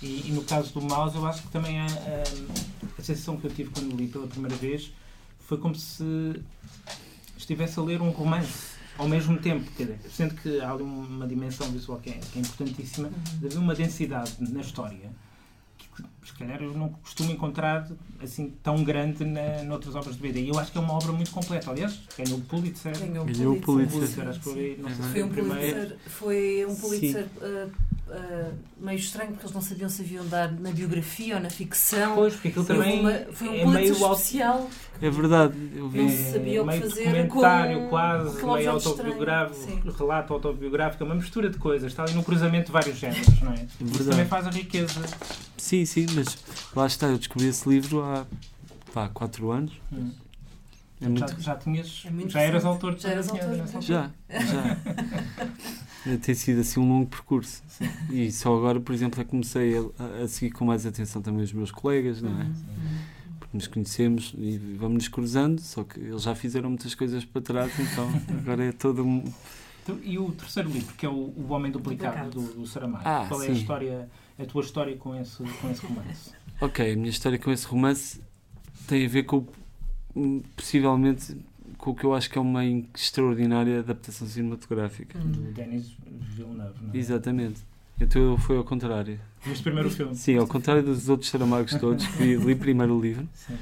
e, 0.02 0.24
e, 0.26 0.32
no 0.32 0.42
caso 0.42 0.74
do 0.74 0.82
mouse, 0.82 1.16
eu 1.16 1.24
acho 1.24 1.42
que 1.42 1.48
também 1.52 1.78
a, 1.78 1.86
a, 1.86 2.98
a, 2.98 3.02
sensação 3.02 3.36
que 3.36 3.46
eu 3.46 3.52
tive 3.52 3.70
quando 3.70 3.96
li 3.96 4.08
pela 4.08 4.26
primeira 4.26 4.56
vez 4.56 4.92
foi 5.38 5.56
como 5.56 5.76
se 5.76 6.42
estivesse 7.38 7.78
a 7.78 7.82
ler 7.84 8.02
um 8.02 8.10
romance 8.10 8.74
ao 8.98 9.08
mesmo 9.08 9.38
tempo. 9.38 9.70
Quer 9.76 9.84
dizer, 9.84 10.00
sendo 10.10 10.34
que 10.34 10.60
há 10.60 10.72
ali 10.72 10.82
uma 10.82 11.26
dimensão 11.28 11.70
visual 11.70 12.00
que 12.00 12.10
é, 12.10 12.14
que 12.14 12.36
é 12.36 12.42
importantíssima, 12.42 13.06
uhum. 13.06 13.46
havia 13.46 13.60
uma 13.60 13.76
densidade 13.76 14.34
na 14.40 14.60
história 14.60 15.08
se 16.24 16.32
calhar, 16.34 16.62
eu 16.62 16.72
não 16.72 16.88
costumo 16.88 17.30
encontrar 17.30 17.88
assim 18.22 18.54
tão 18.62 18.82
grande 18.82 19.24
na, 19.24 19.62
noutras 19.62 19.94
obras 19.94 20.16
de 20.16 20.22
BD. 20.22 20.42
E 20.42 20.48
eu 20.48 20.58
acho 20.58 20.72
que 20.72 20.78
é 20.78 20.80
uma 20.80 20.94
obra 20.94 21.12
muito 21.12 21.30
completa. 21.30 21.70
Aliás, 21.70 22.00
ganhou 22.16 22.38
o 22.38 22.42
Pulitzer. 22.42 22.98
Ganhou 22.98 23.54
o 23.54 23.60
Pulitzer. 23.60 23.98
Pulitzer. 23.98 24.28
Acho 24.28 24.38
que 24.40 24.44
foi, 24.44 24.78
não 24.80 24.88
sei 24.90 25.04
foi, 25.04 25.22
um 25.22 25.28
Pulitzer, 25.28 25.96
foi 26.06 26.66
um 26.66 26.76
Pulitzer 26.76 27.26
uh, 27.36 27.70
uh, 28.08 28.54
meio 28.78 28.98
estranho 28.98 29.30
porque 29.30 29.44
eles 29.44 29.54
não 29.54 29.60
sabiam 29.60 29.88
se 29.88 30.02
haviam 30.02 30.26
dar 30.26 30.50
na 30.52 30.70
biografia 30.70 31.36
ou 31.36 31.40
na 31.40 31.50
ficção. 31.50 32.14
Pois, 32.14 32.34
porque 32.34 32.48
aquilo 32.48 32.64
também 32.64 33.00
uma, 33.00 33.12
foi 33.32 33.48
um 33.48 33.54
é 33.54 33.66
meio 33.66 33.92
especial. 33.92 34.70
É 35.00 35.10
verdade, 35.10 35.54
eu 35.74 35.88
vi. 35.88 36.02
Não 36.02 36.08
se 36.08 36.32
sabia 36.32 36.62
o 36.62 36.68
que 36.68 36.80
fazer 36.80 37.24
documentário 37.24 37.80
com 37.80 37.88
quase, 37.88 38.46
meio 38.46 38.70
autobiográfico, 38.70 39.90
relato 39.90 40.34
autobiográfico, 40.34 41.04
uma 41.04 41.14
mistura 41.14 41.50
de 41.50 41.58
coisas. 41.58 41.90
Está 41.90 42.04
ali 42.04 42.14
no 42.14 42.22
cruzamento 42.22 42.66
de 42.66 42.72
vários 42.72 42.96
géneros, 42.96 43.40
não 43.40 43.52
é? 43.52 43.66
Isso 43.80 44.04
também 44.10 44.26
faz 44.26 44.46
a 44.46 44.50
riqueza. 44.50 45.00
Sim, 45.56 45.84
sim, 45.84 46.06
mas 46.14 46.38
lá 46.74 46.86
está, 46.86 47.06
eu 47.06 47.18
descobri 47.18 47.48
esse 47.48 47.68
livro 47.68 48.02
há 48.02 48.26
pá, 48.92 49.08
4 49.08 49.50
anos. 49.50 49.72
Hum. 49.92 50.10
É 51.00 51.08
muito... 51.08 51.32
já, 51.32 51.38
já 51.38 51.56
tinhas. 51.56 52.04
É 52.06 52.28
já 52.28 52.40
eras 52.40 52.64
autor 52.64 52.94
de 52.94 53.02
Já 53.02 53.10
eras 53.10 53.28
autor. 53.28 53.82
Já, 53.82 54.10
já. 54.30 54.76
Tem 56.22 56.34
sido 56.34 56.60
assim 56.60 56.80
um 56.80 56.88
longo 56.88 57.06
percurso. 57.06 57.62
Sim. 57.66 57.88
E 58.10 58.30
só 58.30 58.54
agora, 58.56 58.78
por 58.78 58.94
exemplo, 58.94 59.20
é 59.20 59.24
que 59.24 59.30
comecei 59.30 59.74
a, 59.76 60.24
a, 60.24 60.28
seguir 60.28 60.52
com 60.52 60.64
mais 60.64 60.84
atenção 60.84 61.22
também 61.22 61.42
os 61.42 61.52
meus 61.52 61.70
colegas, 61.70 62.20
não 62.20 62.30
é? 62.30 62.44
Uhum. 62.44 62.54
Porque 63.40 63.56
nos 63.56 63.66
conhecemos 63.66 64.34
e 64.36 64.58
vamos 64.78 64.94
nos 64.94 65.08
cruzando, 65.08 65.60
só 65.60 65.82
que 65.82 65.98
eles 65.98 66.22
já 66.22 66.34
fizeram 66.34 66.68
muitas 66.68 66.94
coisas 66.94 67.24
para 67.24 67.40
trás, 67.40 67.72
então 67.78 68.08
agora 68.38 68.64
é 68.64 68.72
todo 68.72 69.04
um. 69.04 69.24
Então, 69.82 69.98
e 70.02 70.18
o 70.18 70.30
terceiro 70.32 70.70
livro, 70.70 70.94
que 70.94 71.06
é 71.06 71.08
o, 71.08 71.12
o 71.12 71.46
Homem 71.50 71.72
Duplicado, 71.72 72.30
do, 72.30 72.54
do 72.54 72.66
Saramago. 72.66 73.02
Ah, 73.06 73.26
Qual 73.28 73.42
é 73.42 73.48
a 73.48 73.52
história, 73.52 74.08
a 74.38 74.44
tua 74.44 74.62
história 74.62 74.96
com 74.96 75.14
esse, 75.14 75.42
com 75.42 75.70
esse 75.70 75.86
romance? 75.86 76.32
Ok, 76.60 76.92
a 76.92 76.96
minha 76.96 77.10
história 77.10 77.38
com 77.38 77.50
esse 77.50 77.66
romance 77.66 78.20
tem 78.86 79.06
a 79.06 79.08
ver 79.08 79.24
com 79.24 79.46
possivelmente 80.56 81.36
com 81.84 81.90
o 81.90 81.94
que 81.94 82.04
eu 82.04 82.14
acho 82.14 82.30
que 82.30 82.38
é 82.38 82.40
uma 82.40 82.64
extraordinária 82.64 83.80
adaptação 83.80 84.26
cinematográfica. 84.26 85.18
Do 85.18 85.52
Denis 85.52 85.94
Villeneuve, 86.34 86.82
não 86.82 86.94
é? 86.94 86.96
Exatamente. 86.96 87.60
Então 88.00 88.38
foi 88.38 88.56
ao 88.56 88.64
contrário. 88.64 89.20
Viste 89.42 89.62
primeiro 89.62 89.90
filme? 89.90 90.14
Sim, 90.14 90.38
ao 90.38 90.46
contrário 90.46 90.82
dos 90.82 91.10
outros 91.10 91.28
Saramagos 91.28 91.74
todos, 91.74 92.06
que 92.06 92.36
li 92.40 92.54
primeiro 92.54 92.96
o 92.96 93.00
livro. 93.00 93.28
Sim. 93.34 93.58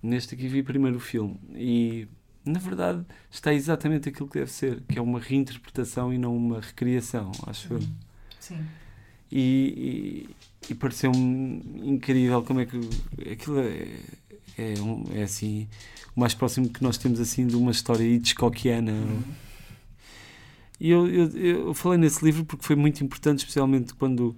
Neste 0.00 0.36
aqui 0.36 0.46
vi 0.46 0.62
primeiro 0.62 0.98
o 0.98 1.00
filme. 1.00 1.36
E, 1.56 2.06
na 2.44 2.60
verdade, 2.60 3.04
está 3.28 3.52
exatamente 3.52 4.08
aquilo 4.08 4.28
que 4.28 4.38
deve 4.38 4.52
ser, 4.52 4.80
que 4.88 4.96
é 4.96 5.02
uma 5.02 5.18
reinterpretação 5.18 6.14
e 6.14 6.18
não 6.18 6.36
uma 6.36 6.60
recriação, 6.60 7.32
acho 7.48 7.74
eu. 7.74 7.80
Sim. 8.38 8.64
E, 9.32 10.28
e, 10.70 10.70
e 10.70 10.74
pareceu-me 10.76 11.64
incrível 11.82 12.44
como 12.44 12.60
é 12.60 12.66
que 12.66 12.78
aquilo 13.28 13.58
é, 13.58 13.88
é, 14.56 14.80
um, 14.80 15.04
é 15.12 15.24
assim 15.24 15.66
o 16.16 16.20
mais 16.20 16.34
próximo 16.34 16.68
que 16.68 16.82
nós 16.82 16.96
temos 16.96 17.20
assim 17.20 17.46
de 17.46 17.56
uma 17.56 17.70
história 17.70 18.04
hitchcockiana. 18.04 18.92
Uhum. 18.92 19.22
E 20.80 20.90
eu, 20.90 21.06
eu, 21.08 21.30
eu, 21.66 21.74
falei 21.74 21.98
nesse 21.98 22.24
livro 22.24 22.44
porque 22.44 22.64
foi 22.64 22.76
muito 22.76 23.02
importante, 23.02 23.40
especialmente 23.40 23.94
quando 23.94 24.34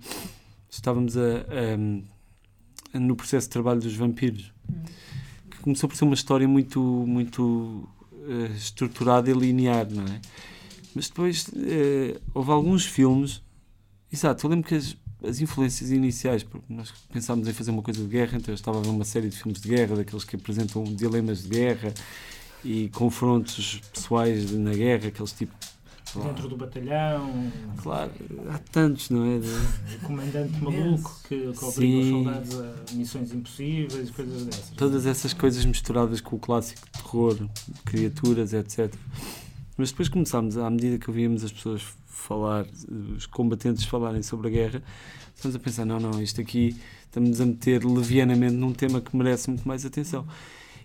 estávamos 0.68 1.16
a, 1.16 1.20
a, 1.20 2.96
a 2.96 3.00
no 3.00 3.16
processo 3.16 3.46
de 3.46 3.52
trabalho 3.52 3.80
dos 3.80 3.94
vampiros. 3.94 4.52
Uhum. 4.68 4.84
Que 5.50 5.58
começou 5.58 5.88
por 5.88 5.96
ser 5.96 6.04
uma 6.04 6.14
história 6.14 6.46
muito, 6.46 6.80
muito 6.80 7.88
uh, 8.12 8.52
estruturada 8.56 9.30
e 9.30 9.34
linear, 9.34 9.86
não 9.90 10.04
é? 10.04 10.20
Mas 10.94 11.08
depois 11.08 11.48
uh, 11.48 12.20
houve 12.32 12.50
alguns 12.50 12.86
filmes. 12.86 13.42
Exato, 14.12 14.46
eu 14.46 14.50
lembro 14.50 14.68
que 14.68 14.74
as, 14.74 14.96
as 15.22 15.40
influências 15.40 15.90
iniciais, 15.90 16.42
porque 16.42 16.66
nós 16.72 16.92
pensámos 17.12 17.48
em 17.48 17.52
fazer 17.52 17.70
uma 17.70 17.82
coisa 17.82 18.02
de 18.02 18.08
guerra, 18.08 18.36
então 18.36 18.52
eu 18.52 18.54
estava 18.54 18.78
a 18.78 18.82
ver 18.82 18.88
uma 18.88 19.04
série 19.04 19.28
de 19.28 19.36
filmes 19.36 19.60
de 19.60 19.68
guerra, 19.68 19.96
daqueles 19.96 20.24
que 20.24 20.36
apresentam 20.36 20.84
dilemas 20.84 21.42
de 21.42 21.48
guerra 21.48 21.94
e 22.64 22.88
confrontos 22.90 23.80
pessoais 23.92 24.50
na 24.52 24.72
guerra, 24.72 25.08
aqueles 25.08 25.32
tipo. 25.32 25.54
Dentro 26.14 26.48
do 26.48 26.56
batalhão. 26.56 27.52
Claro, 27.82 28.10
há 28.48 28.58
tantos, 28.58 29.10
não 29.10 29.24
é? 29.26 29.38
De... 29.38 29.96
O 29.96 30.06
comandante 30.06 30.62
maluco 30.62 31.20
que, 31.28 31.52
que 31.52 31.64
obriga 31.64 31.98
os 31.98 32.08
soldados 32.08 32.54
a 32.54 32.94
missões 32.94 33.34
impossíveis 33.34 34.08
e 34.08 34.12
coisas 34.12 34.46
dessas. 34.46 34.70
Todas 34.70 35.04
essas 35.04 35.34
coisas 35.34 35.64
misturadas 35.64 36.20
com 36.20 36.36
o 36.36 36.38
clássico 36.38 36.88
terror, 36.90 37.36
criaturas, 37.84 38.54
etc. 38.54 38.94
Mas 39.76 39.90
depois 39.90 40.08
começámos, 40.08 40.56
à 40.56 40.70
medida 40.70 40.96
que 40.96 41.10
ouvíamos 41.10 41.44
as 41.44 41.52
pessoas 41.52 41.82
falar, 42.16 42.66
os 43.16 43.26
combatentes 43.26 43.84
falarem 43.84 44.22
sobre 44.22 44.48
a 44.48 44.50
guerra, 44.50 44.82
estamos 45.34 45.54
a 45.54 45.58
pensar, 45.58 45.84
não, 45.84 46.00
não, 46.00 46.22
isto 46.22 46.40
aqui 46.40 46.76
estamos 47.04 47.40
a 47.40 47.46
meter 47.46 47.84
levianamente 47.84 48.54
num 48.54 48.72
tema 48.72 49.00
que 49.00 49.16
merece 49.16 49.48
muito 49.48 49.66
mais 49.66 49.84
atenção. 49.84 50.26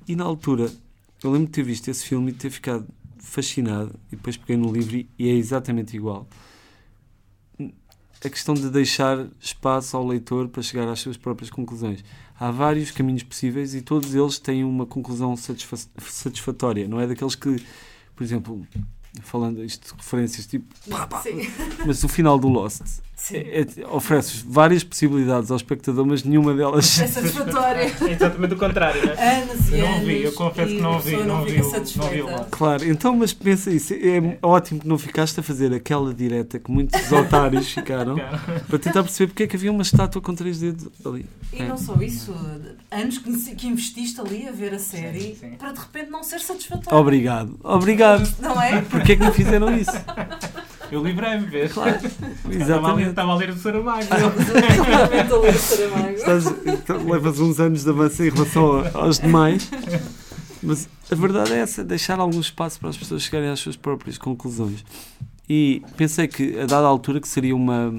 E 0.08 0.16
na 0.16 0.24
altura, 0.24 0.72
eu 1.24 1.32
lembro 1.32 1.48
de 1.48 1.54
ter 1.54 1.64
visto 1.64 1.88
esse 1.88 2.06
filme 2.06 2.30
e 2.30 2.34
de 2.34 2.40
ter 2.40 2.50
ficado 2.50 2.88
fascinado, 3.20 3.94
e 4.12 4.16
depois 4.16 4.36
peguei 4.36 4.58
no 4.58 4.72
livro 4.72 4.96
e 4.96 5.30
é 5.30 5.34
exatamente 5.34 5.96
igual. 5.96 6.28
A 8.24 8.30
questão 8.30 8.54
de 8.54 8.70
deixar 8.70 9.28
espaço 9.40 9.98
ao 9.98 10.06
leitor 10.06 10.48
para 10.50 10.62
chegar 10.62 10.88
às 10.88 11.00
suas 11.00 11.18
próprias 11.18 11.50
conclusões. 11.50 12.04
Há 12.40 12.52
vários 12.52 12.92
caminhos 12.92 13.24
possíveis 13.24 13.74
e 13.74 13.82
todos 13.82 14.14
eles 14.14 14.38
têm 14.38 14.64
uma 14.64 14.86
conclusão 14.86 15.36
satisfatória. 15.36 16.88
Não 16.88 17.00
é 17.00 17.08
daqueles 17.08 17.34
que, 17.34 17.64
por 18.16 18.24
exemplo, 18.24 18.68
falando 19.22 19.64
isto 19.64 19.90
de 19.90 20.02
referências 20.02 20.48
tipo 20.48 20.66
pá, 20.90 21.08
pá, 21.08 21.24
mas 21.86 22.04
o 22.04 22.08
final 22.08 22.40
do 22.40 22.48
Lost 22.48 22.82
é, 23.32 23.62
é, 23.62 23.88
oferece 23.88 24.44
várias 24.48 24.84
possibilidades 24.84 25.52
ao 25.52 25.58
espectador 25.58 26.06
mas 26.06 26.24
nenhuma 26.24 26.54
delas. 26.54 27.00
É 27.00 27.08
satisfatória. 27.08 27.82
É 27.82 28.12
exatamente 28.12 28.54
o 28.54 28.58
contrário 28.58 29.06
né? 29.06 29.42
anos 29.42 29.70
e 29.70 29.80
eu 29.80 29.90
não 29.90 30.00
vi 30.00 30.24
eu 30.24 30.34
confesso 30.34 30.76
que 30.76 30.82
não 30.82 31.00
vi 31.00 31.18
não, 31.18 31.26
não 31.26 31.46
vi, 31.46 31.58
não 31.58 32.10
vi 32.10 32.22
o 32.22 32.46
claro 32.50 32.86
então 32.86 33.16
mas 33.16 33.34
pensa 33.34 33.70
isso 33.72 33.94
é 33.94 34.38
ótimo 34.42 34.80
que 34.80 34.88
não 34.88 34.98
ficaste 34.98 35.40
a 35.40 35.44
fazer 35.44 35.74
aquela 35.74 36.14
direta 36.14 36.60
que 36.60 36.72
muitos 36.72 37.12
otários 37.12 37.68
ficaram 37.72 38.16
para 38.68 38.80
tentar 38.80 39.04
perceber 39.04 39.28
porque 39.28 39.44
é 39.44 39.48
que 39.48 39.56
havia 39.56 39.72
uma 39.72 39.84
estátua 39.84 40.22
com 40.22 40.34
três 40.34 40.60
dedos 40.60 40.88
ali. 41.06 41.26
E 41.54 41.64
não 41.64 41.78
só 41.78 41.96
isso 42.02 42.34
anos 42.90 43.18
que, 43.18 43.56
que 43.56 43.68
investiste 43.68 44.20
ali 44.20 44.48
a 44.48 44.52
ver 44.52 44.74
a 44.74 44.80
série 44.80 45.20
sim, 45.20 45.36
sim. 45.40 45.56
para 45.58 45.72
de 45.72 45.80
repente 45.80 46.10
não 46.10 46.24
ser 46.24 46.40
satisfatório. 46.40 46.98
Obrigado 46.98 47.60
obrigado. 47.64 48.30
Não 48.40 48.62
é? 48.62 48.82
Porquê 48.82 49.14
é 49.14 49.16
que 49.16 49.24
não 49.24 49.34
fizeram 49.34 49.76
isso? 49.76 49.92
Eu 50.92 51.04
livrei-me, 51.04 51.46
vês? 51.46 51.72
Claro. 51.72 52.00
Exatamente. 52.50 53.10
Estava 53.10 53.32
a 53.32 53.36
ler 53.36 53.50
o 53.50 53.58
Saramago. 53.58 54.02
Exatamente 54.04 55.34
a 55.34 55.38
ler 55.38 55.56
o 55.56 55.58
Saramago. 55.58 56.10
Estás, 56.10 56.46
então, 56.66 57.10
levas 57.10 57.40
uns 57.40 57.60
anos 57.60 57.84
de 57.84 57.90
avanço 57.90 58.24
em 58.24 58.30
relação 58.30 58.84
aos 58.94 59.20
demais. 59.20 59.70
Mas 60.62 60.90
a 61.10 61.16
verdade 61.16 61.54
é 61.54 61.60
essa, 61.60 61.84
deixar 61.84 62.20
algum 62.20 62.40
espaço 62.40 62.80
para 62.80 62.90
as 62.90 62.98
pessoas 62.98 63.24
chegarem 63.24 63.50
às 63.50 63.60
suas 63.60 63.76
próprias 63.76 64.18
conclusões. 64.18 64.84
E 65.50 65.82
pensei 65.98 66.28
que, 66.28 66.60
a 66.60 66.66
dada 66.66 66.88
altura, 66.88 67.20
que 67.20 67.28
seria 67.28 67.56
uma, 67.56 67.94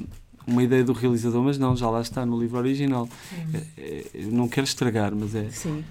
uma 0.46 0.62
ideia 0.62 0.84
do 0.84 0.92
realizador, 0.92 1.42
mas 1.42 1.58
não, 1.58 1.76
já 1.76 1.88
lá 1.88 2.00
está 2.00 2.24
no 2.24 2.38
livro 2.38 2.58
original. 2.58 3.08
É, 3.52 3.80
é, 3.80 4.04
eu 4.14 4.30
não 4.30 4.46
quero 4.48 4.64
estragar, 4.64 5.12
mas 5.14 5.34
é... 5.34 5.48
Sim 5.50 5.82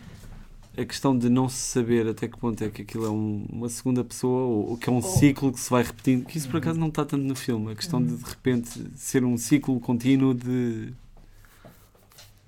a 0.77 0.85
questão 0.85 1.17
de 1.17 1.29
não 1.29 1.49
se 1.49 1.57
saber 1.57 2.07
até 2.07 2.27
que 2.27 2.37
ponto 2.37 2.63
é 2.63 2.69
que 2.69 2.81
aquilo 2.81 3.05
é 3.05 3.09
um, 3.09 3.45
uma 3.51 3.67
segunda 3.67 4.03
pessoa 4.03 4.43
ou, 4.43 4.69
ou, 4.69 4.77
que 4.77 4.89
é 4.89 4.91
um 4.91 4.97
oh. 4.97 5.01
ciclo 5.01 5.51
que 5.51 5.59
se 5.59 5.69
vai 5.69 5.83
repetindo, 5.83 6.25
que 6.25 6.37
isso 6.37 6.49
por 6.49 6.57
acaso 6.57 6.79
não 6.79 6.87
está 6.87 7.03
tanto 7.03 7.23
no 7.23 7.35
filme, 7.35 7.71
a 7.71 7.75
questão 7.75 8.01
de 8.01 8.15
de 8.15 8.23
repente 8.23 8.89
ser 8.95 9.25
um 9.25 9.37
ciclo 9.37 9.79
contínuo 9.81 10.33
de, 10.33 10.93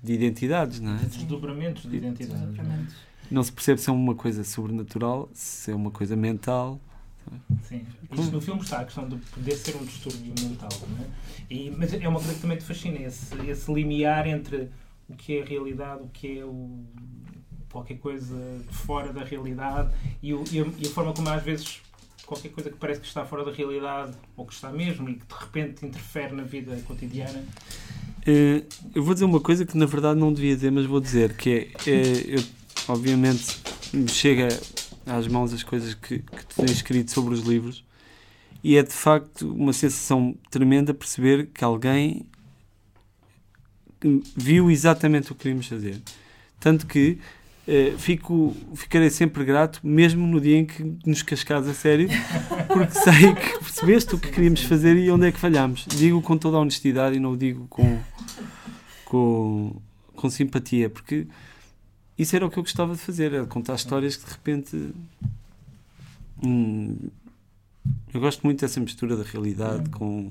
de 0.02 0.12
identidades, 0.12 0.80
não 0.80 0.94
é? 0.94 0.98
Desdobramentos 1.04 1.82
de 1.82 1.96
identidades. 1.96 2.56
Não, 2.56 2.64
é? 2.64 2.86
não 3.30 3.42
se 3.42 3.52
percebe 3.52 3.80
se 3.80 3.90
é 3.90 3.92
uma 3.92 4.14
coisa 4.14 4.42
sobrenatural, 4.42 5.28
se 5.34 5.70
é 5.70 5.74
uma 5.74 5.90
coisa 5.90 6.16
mental. 6.16 6.80
Sim, 7.62 7.86
isso 8.12 8.30
no 8.30 8.40
filme 8.40 8.60
está, 8.60 8.80
a 8.80 8.84
questão 8.84 9.08
de 9.08 9.16
poder 9.16 9.56
ser 9.56 9.76
um 9.76 9.84
distúrbio 9.84 10.34
mental. 10.40 10.70
Não 10.88 11.04
é? 11.04 11.08
E, 11.50 11.70
mas 11.70 11.92
é 11.92 12.08
uma 12.08 12.18
coisa 12.18 12.34
que 12.34 12.40
também 12.40 12.56
te 12.56 12.64
fascina, 12.64 12.98
esse, 12.98 13.34
esse 13.46 13.72
limiar 13.72 14.26
entre 14.26 14.70
o 15.08 15.14
que 15.14 15.38
é 15.38 15.42
a 15.42 15.44
realidade, 15.44 16.02
o 16.02 16.08
que 16.08 16.38
é 16.38 16.44
o 16.44 16.84
qualquer 17.74 17.98
coisa 17.98 18.36
fora 18.70 19.12
da 19.12 19.24
realidade 19.24 19.90
e, 20.22 20.32
o, 20.32 20.44
e, 20.52 20.60
a, 20.60 20.64
e, 20.78 20.86
a, 20.86 20.90
forma 20.90 21.12
como 21.12 21.28
às 21.28 21.42
vezes 21.42 21.82
qualquer 22.24 22.50
coisa 22.50 22.70
que 22.70 22.76
parece 22.76 23.00
que 23.00 23.06
está 23.08 23.26
fora 23.26 23.44
da 23.44 23.50
realidade 23.50 24.16
ou 24.36 24.46
que 24.46 24.54
está 24.54 24.70
mesmo 24.70 25.08
e 25.08 25.14
que 25.14 25.26
de 25.26 25.34
repente 25.34 25.84
interfere 25.84 26.32
na 26.36 26.44
vida 26.44 26.80
cotidiana. 26.86 27.44
Uh, 28.20 28.64
eu 28.94 29.02
vou 29.02 29.12
dizer 29.12 29.24
uma 29.24 29.40
coisa 29.40 29.66
que 29.66 29.76
na 29.76 29.86
verdade 29.86 30.20
não 30.20 30.32
devia 30.32 30.54
dizer, 30.54 30.70
mas 30.70 30.86
vou 30.86 31.00
dizer 31.00 31.36
que 31.36 31.50
é, 31.84 31.90
é 31.90 32.36
eu, 32.36 32.44
obviamente 32.86 33.58
me 33.92 34.08
chega 34.08 34.48
às 35.04 35.26
mãos 35.26 35.52
as 35.52 35.64
coisas 35.64 35.94
que, 35.94 36.20
que 36.20 36.46
tu 36.46 36.54
tens 36.54 36.70
escrito 36.70 37.10
sobre 37.10 37.34
os 37.34 37.40
livros 37.40 37.84
e 38.62 38.76
é 38.76 38.84
de 38.84 38.92
facto 38.92 39.52
uma 39.52 39.72
sensação 39.72 40.36
tremenda 40.48 40.94
perceber 40.94 41.48
que 41.52 41.64
alguém 41.64 42.24
viu 44.36 44.70
exatamente 44.70 45.32
o 45.32 45.34
que 45.34 45.42
queríamos 45.42 45.66
fazer. 45.66 46.00
Tanto 46.60 46.86
que 46.86 47.18
Uh, 47.66 47.96
fico, 47.96 48.54
ficarei 48.74 49.08
sempre 49.08 49.42
grato, 49.42 49.80
mesmo 49.82 50.26
no 50.26 50.38
dia 50.38 50.58
em 50.58 50.66
que 50.66 50.84
nos 51.06 51.22
cascas 51.22 51.66
a 51.66 51.72
sério, 51.72 52.08
porque 52.68 52.92
sei 52.92 53.34
que 53.34 53.58
percebeste 53.58 54.14
o 54.14 54.18
que 54.18 54.30
queríamos 54.30 54.62
fazer 54.64 54.96
e 54.96 55.10
onde 55.10 55.28
é 55.28 55.32
que 55.32 55.38
falhámos. 55.38 55.86
Digo 55.88 56.20
com 56.20 56.36
toda 56.36 56.58
a 56.58 56.60
honestidade 56.60 57.16
e 57.16 57.20
não 57.20 57.32
o 57.32 57.36
digo 57.38 57.66
com, 57.68 57.98
com, 59.06 59.76
com 60.14 60.28
simpatia, 60.28 60.90
porque 60.90 61.26
isso 62.16 62.36
era 62.36 62.46
o 62.46 62.50
que 62.50 62.58
eu 62.58 62.62
gostava 62.62 62.94
de 62.94 63.00
fazer, 63.00 63.32
era 63.32 63.46
contar 63.46 63.74
histórias 63.74 64.16
que 64.16 64.24
de 64.24 64.30
repente. 64.30 64.94
Hum, 66.44 66.96
eu 68.12 68.20
gosto 68.20 68.42
muito 68.44 68.60
dessa 68.60 68.78
mistura 68.78 69.16
da 69.16 69.24
realidade 69.24 69.90
com. 69.90 70.30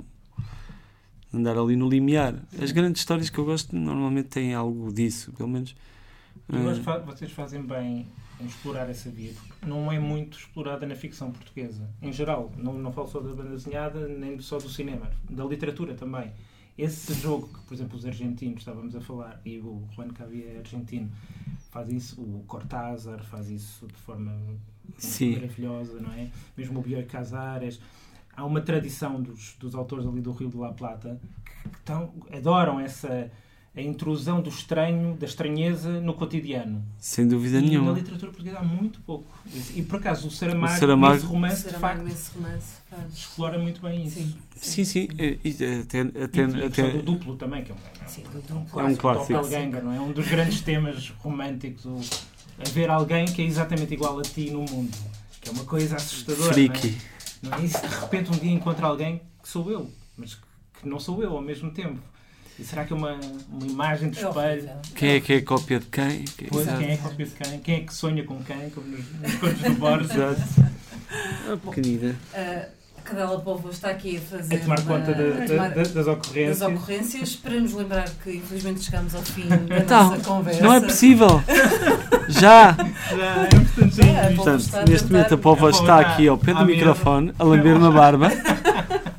andar 1.34 1.58
ali 1.58 1.76
no 1.76 1.90
limiar. 1.90 2.36
As 2.62 2.72
grandes 2.72 3.02
histórias 3.02 3.30
que 3.30 3.38
eu 3.38 3.46
gosto 3.46 3.76
normalmente 3.76 4.30
têm 4.30 4.54
algo 4.54 4.94
disso, 4.94 5.34
pelo 5.34 5.50
menos. 5.50 5.76
Mas 6.48 6.78
uh... 6.80 7.06
vocês 7.06 7.32
fazem 7.32 7.62
bem 7.62 8.08
em 8.40 8.46
explorar 8.46 8.90
essa 8.90 9.10
via, 9.10 9.34
porque 9.34 9.66
não 9.66 9.92
é 9.92 10.00
muito 10.00 10.38
explorada 10.38 10.86
na 10.86 10.96
ficção 10.96 11.32
portuguesa, 11.32 11.90
em 12.02 12.12
geral. 12.12 12.52
Não, 12.58 12.74
não 12.74 12.92
falo 12.92 13.08
só 13.08 13.20
da 13.20 13.34
banda 13.34 13.52
desenhada, 13.52 14.08
nem 14.08 14.40
só 14.40 14.58
do 14.58 14.70
cinema, 14.70 15.10
da 15.30 15.46
literatura 15.46 15.94
também. 15.94 16.32
Esse 16.78 17.14
jogo 17.14 17.48
que, 17.48 17.60
por 17.66 17.74
exemplo, 17.74 17.98
os 17.98 18.06
argentinos 18.06 18.60
estávamos 18.60 18.96
a 18.96 19.02
falar, 19.02 19.40
e 19.46 19.60
o 19.60 19.88
Juan 19.96 20.10
Cavia 20.10 20.54
é 20.56 20.60
argentino, 20.60 21.12
faz 21.70 21.90
isso, 21.90 22.20
o 22.22 22.44
Cortázar 22.48 23.24
faz 23.24 23.50
isso 23.50 23.88
de 23.88 24.00
forma 24.02 24.36
Sim. 24.98 25.36
maravilhosa, 25.36 26.00
não 26.00 26.12
é? 26.14 26.30
Mesmo 26.58 26.80
o 26.80 26.82
Bioy 26.82 27.06
Casares. 27.06 27.80
Há 28.36 28.44
uma 28.44 28.62
tradição 28.62 29.22
dos, 29.22 29.56
dos 29.60 29.76
autores 29.76 30.08
ali 30.08 30.20
do 30.20 30.32
Rio 30.32 30.50
de 30.50 30.58
La 30.58 30.74
Plata 30.74 31.20
que, 31.46 31.70
que 31.70 31.82
tão, 31.82 32.12
adoram 32.32 32.80
essa 32.80 33.32
a 33.76 33.82
intrusão 33.82 34.40
do 34.40 34.50
estranho, 34.50 35.16
da 35.16 35.26
estranheza 35.26 36.00
no 36.00 36.14
cotidiano. 36.14 36.84
Sem 37.00 37.28
dúvida 37.28 37.58
e 37.58 37.62
nenhuma. 37.62 37.92
na 37.92 37.98
literatura 37.98 38.32
portuguesa 38.32 38.60
há 38.60 38.64
muito 38.64 39.00
pouco. 39.02 39.26
E, 39.76 39.82
por 39.82 39.98
acaso 39.98 40.28
o 40.28 40.32
Saramago, 40.32 40.74
o 40.74 40.78
Saramago 40.78 41.14
nesse 41.16 41.26
romance, 41.26 41.68
de 41.68 41.74
facto, 41.74 42.00
romance 42.02 42.32
faz... 42.88 43.14
explora 43.14 43.58
muito 43.58 43.82
bem 43.82 44.06
isso. 44.06 44.20
Sim, 44.20 44.36
sim. 44.58 44.86
sim. 44.86 45.08
E, 45.18 45.40
e, 45.44 45.82
até, 45.82 46.02
até, 46.02 46.42
e, 46.42 46.66
até... 46.66 46.90
do 46.92 47.02
duplo 47.02 47.36
também, 47.36 47.64
que 47.64 47.72
é 47.72 47.76
um, 47.76 48.08
sim, 48.08 48.22
do 48.22 48.42
duplo. 48.42 48.80
É 48.80 48.84
um 48.84 48.96
clássico. 48.96 49.42
não 49.84 49.92
é? 49.92 50.00
Um 50.00 50.12
dos 50.12 50.28
grandes 50.28 50.62
temas 50.62 51.10
românticos. 51.18 51.86
O, 51.86 52.00
haver 52.60 52.92
alguém 52.92 53.26
que 53.26 53.42
é 53.42 53.46
exatamente 53.46 53.96
igual 53.96 54.20
a 54.20 54.22
ti 54.22 54.52
no 54.52 54.60
mundo. 54.60 54.96
Que 55.42 55.50
é 55.50 55.52
uma 55.52 55.66
coisa 55.66 55.96
assustadora. 55.96 56.54
Freaky. 56.54 56.96
Não 57.42 57.54
é? 57.54 57.56
Não 57.56 57.64
é? 57.64 57.66
E 57.66 57.70
se 57.70 57.82
de 57.82 57.96
repente 57.96 58.30
um 58.30 58.38
dia 58.38 58.52
encontra 58.52 58.86
alguém 58.86 59.20
que 59.42 59.50
sou 59.50 59.72
eu, 59.72 59.90
mas 60.16 60.36
que 60.36 60.88
não 60.88 61.00
sou 61.00 61.24
eu 61.24 61.36
ao 61.36 61.42
mesmo 61.42 61.72
tempo 61.72 62.00
e 62.60 62.64
será 62.64 62.86
que 62.86 62.94
é 62.94 62.96
uma, 62.96 63.20
uma 63.52 63.66
imagem 63.66 64.10
de 64.10 64.24
é 64.24 64.28
espelho? 64.28 64.70
Quem 64.96 65.10
é 65.10 65.20
que 65.20 65.34
é 65.34 65.38
a 65.38 65.46
cópia 65.46 65.80
de 65.80 65.86
quem? 65.88 66.26
Pois, 66.50 66.68
quem 66.78 66.92
é 66.92 66.94
a 66.94 66.98
cópia 66.98 67.26
de 67.26 67.32
quem? 67.32 67.60
Quem 67.60 67.76
é 67.76 67.80
que 67.80 67.94
sonha 67.94 68.24
com 68.24 68.44
quem? 68.44 68.70
Como 68.70 68.88
nos, 68.88 69.06
nos 69.20 69.36
contos 69.36 69.62
do 69.62 69.74
Borges. 69.76 70.12
ah, 70.20 71.58
pequenina. 71.66 72.16
Uh, 72.34 72.84
a 72.98 73.02
cadela 73.02 73.40
povo 73.40 73.70
está 73.70 73.90
aqui 73.90 74.18
a 74.18 74.22
fazer. 74.22 74.56
A 74.56 74.60
tomar 74.60 74.80
uma, 74.80 75.00
conta 75.00 75.14
de, 75.14 75.48
tomar, 75.48 75.70
das 75.72 76.08
ocorrências. 76.08 76.60
Das 76.60 76.70
ocorrências, 76.70 77.36
para 77.36 77.60
nos 77.60 77.74
lembrar 77.74 78.10
que 78.24 78.36
infelizmente 78.38 78.84
chegamos 78.84 79.16
ao 79.16 79.24
fim 79.24 79.48
da 79.48 79.80
então, 79.80 80.10
nossa 80.10 80.24
conversa. 80.24 80.62
Não 80.62 80.74
é 80.74 80.80
possível! 80.80 81.44
Já! 82.30 82.76
Já, 82.76 84.06
é. 84.06 84.32
É, 84.32 84.36
portanto, 84.36 84.90
neste 84.90 85.12
momento 85.12 85.34
a 85.34 85.38
povo 85.38 85.70
está 85.70 86.00
aqui 86.00 86.28
ao 86.28 86.38
pé 86.38 86.54
do 86.54 86.66
microfone, 86.66 87.34
a 87.38 87.44
lamber 87.44 87.76
uma 87.76 87.92
barba. 87.92 88.30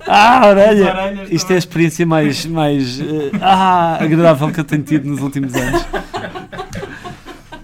Ah, 0.07 0.49
orelha! 0.49 1.27
Isto 1.31 1.53
é 1.53 1.57
a 1.57 1.59
experiência 1.59 2.07
mais, 2.07 2.45
mais 2.47 3.01
uh, 3.01 3.31
ah, 3.41 3.99
agradável 4.03 4.53
que 4.53 4.61
eu 4.61 4.65
tenho 4.65 4.83
tido 4.83 5.09
nos 5.09 5.21
últimos 5.21 5.55
anos. 5.55 5.83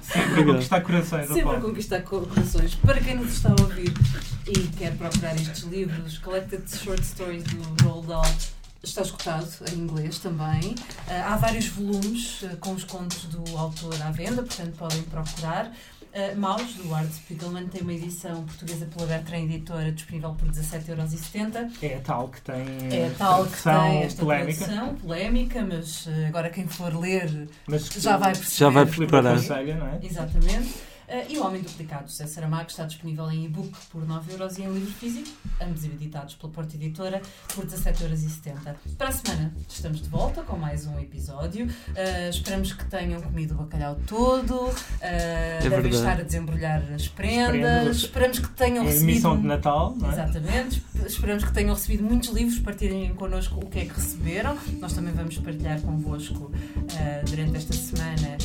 Sempre 0.00 0.40
a 0.40 0.44
conquistar 0.44 0.80
corações. 0.80 1.28
Sempre 1.28 1.56
a 1.56 1.60
conquistar 1.60 2.00
corações. 2.02 2.74
Para 2.76 3.00
quem 3.00 3.16
nos 3.16 3.32
está 3.32 3.50
a 3.50 3.62
ouvir 3.62 3.92
e 4.46 4.58
quer 4.78 4.92
procurar 4.96 5.34
estes 5.36 5.62
livros, 5.64 6.18
Collected 6.18 6.62
Short 6.76 7.04
Stories 7.04 7.44
do 7.44 7.84
Roald 7.84 8.06
Dahl, 8.08 8.26
está 8.82 9.02
escutado 9.02 9.48
em 9.72 9.78
inglês 9.78 10.18
também. 10.18 10.74
Uh, 11.06 11.24
há 11.26 11.36
vários 11.36 11.68
volumes 11.68 12.42
uh, 12.42 12.56
com 12.58 12.72
os 12.72 12.84
contos 12.84 13.24
do 13.24 13.56
autor 13.56 13.94
à 14.02 14.10
venda, 14.10 14.42
portanto 14.42 14.74
podem 14.76 15.02
procurar. 15.02 15.70
Uh, 16.12 16.36
Maus, 16.36 16.74
do 16.74 16.92
Art 16.92 17.08
Spiegelman, 17.08 17.68
tem 17.68 17.82
uma 17.82 17.92
edição 17.92 18.42
portuguesa 18.42 18.84
pela 18.86 19.06
Bertrand 19.06 19.44
Editora 19.44 19.92
disponível 19.92 20.34
por 20.34 20.48
17,70€. 20.48 21.70
É 21.82 21.96
a 21.96 22.00
tal 22.00 22.28
que 22.28 22.40
tem, 22.40 22.66
é 22.90 23.06
a 23.06 23.10
tal 23.16 23.46
que 23.46 23.62
tem 23.62 24.02
esta 24.02 24.22
polémica. 24.22 24.64
tradução 24.64 24.94
polémica, 24.96 25.64
mas 25.64 26.06
uh, 26.06 26.26
agora 26.26 26.50
quem 26.50 26.66
for 26.66 26.98
ler 26.98 27.48
mas 27.64 27.86
já 27.86 28.16
vai 28.16 28.32
perceber. 28.32 28.56
Já 28.56 28.68
vai 28.70 28.86
preparar. 28.86 29.36
É? 29.36 30.00
Exatamente. 30.02 30.89
Uh, 31.10 31.26
e 31.28 31.38
O 31.38 31.44
Homem 31.44 31.60
Duplicado, 31.60 32.08
José 32.08 32.24
Saramago, 32.24 32.70
está 32.70 32.84
disponível 32.84 33.28
em 33.32 33.44
e-book 33.44 33.76
por 33.90 34.06
9€ 34.06 34.58
e 34.58 34.62
em 34.62 34.72
livro 34.72 34.92
físico, 34.92 35.28
ambos 35.60 35.84
editados 35.84 36.36
pela 36.36 36.52
Porta 36.52 36.76
Editora, 36.76 37.20
por 37.52 37.66
17,70€. 37.66 38.76
Para 38.96 39.08
a 39.08 39.12
semana 39.12 39.52
estamos 39.68 40.02
de 40.02 40.08
volta 40.08 40.44
com 40.44 40.56
mais 40.56 40.86
um 40.86 41.00
episódio. 41.00 41.66
Uh, 41.66 42.30
esperamos 42.30 42.72
que 42.72 42.84
tenham 42.84 43.20
comido 43.20 43.54
o 43.54 43.56
bacalhau 43.56 43.98
todo, 44.06 44.66
uh, 44.66 44.72
é 45.00 45.58
devem 45.60 45.80
verdade. 45.82 45.96
estar 45.96 46.20
a 46.20 46.22
desembrulhar 46.22 46.80
as 46.94 47.08
prendas. 47.08 47.50
prendas. 47.50 47.96
Esperamos 47.96 48.38
que 48.38 48.48
tenham 48.50 48.84
é 48.84 48.86
recebido. 48.86 49.10
Emissão 49.10 49.40
de 49.40 49.46
Natal, 49.48 49.96
não 49.96 50.10
é? 50.10 50.12
Exatamente. 50.12 50.80
Esperamos 51.04 51.42
que 51.42 51.52
tenham 51.52 51.74
recebido 51.74 52.04
muitos 52.04 52.28
livros, 52.28 52.60
partilhem 52.60 53.12
connosco 53.16 53.58
o 53.58 53.68
que 53.68 53.80
é 53.80 53.84
que 53.84 53.94
receberam. 53.94 54.56
Nós 54.78 54.92
também 54.92 55.12
vamos 55.12 55.36
partilhar 55.38 55.80
convosco 55.80 56.52
durante 57.26 57.56
esta 57.56 57.72
semana 57.72 58.38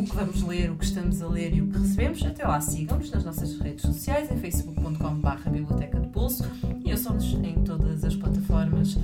o 0.00 0.04
que 0.04 0.16
vamos 0.16 0.42
ler, 0.42 0.70
o 0.70 0.76
que 0.76 0.84
estamos 0.84 1.20
a 1.20 1.28
ler 1.28 1.54
e 1.54 1.60
o 1.60 1.66
que 1.66 1.78
recebemos. 1.78 2.24
Até 2.24 2.46
lá, 2.46 2.60
sigam-nos 2.60 3.10
nas 3.10 3.24
nossas 3.24 3.58
redes 3.58 3.82
sociais, 3.82 4.30
em 4.30 4.36
facebook.com.br 4.38 5.50
Biblioteca 5.50 6.00
de 6.00 6.08
Pulso 6.08 6.44
e 6.84 6.90
ouçam-nos 6.90 7.34
em 7.34 7.54
todas 7.64 8.04
as 8.04 8.16
plataformas 8.16 8.94
uh, 8.94 9.00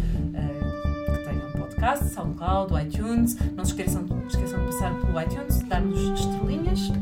que 1.12 1.24
tenham 1.24 1.52
podcast, 1.52 2.09
SoundCloud, 2.09 2.74
iTunes. 2.82 3.37
Não 3.54 3.64
se 3.64 3.72
esqueçam, 3.72 4.06
esqueçam 4.26 4.61
de 4.61 4.66
passar 4.66 4.94
pelo 4.94 5.20
iTunes, 5.20 5.61
dar-nos 5.68 6.20
estrelinhas, 6.20 6.92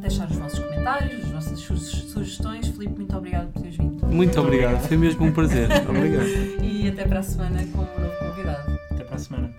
deixar 0.00 0.30
os 0.30 0.36
vossos 0.36 0.58
comentários, 0.58 1.24
as 1.24 1.30
vossas 1.30 1.60
sugestões. 1.60 2.68
Filipe, 2.68 2.96
muito 2.96 3.16
obrigado 3.16 3.52
por 3.52 3.60
teres 3.60 3.76
vindo. 3.76 4.06
Muito 4.06 4.40
obrigado, 4.40 4.80
foi 4.86 4.96
mesmo 4.96 5.26
um 5.26 5.32
prazer. 5.32 5.68
obrigado. 5.88 6.26
E 6.62 6.88
até 6.88 7.04
para 7.04 7.20
a 7.20 7.22
semana 7.22 7.58
com 7.66 7.78
um 7.78 8.00
novo 8.00 8.18
convidado. 8.18 8.78
Até 8.90 9.04
para 9.04 9.16
a 9.16 9.18
semana. 9.18 9.54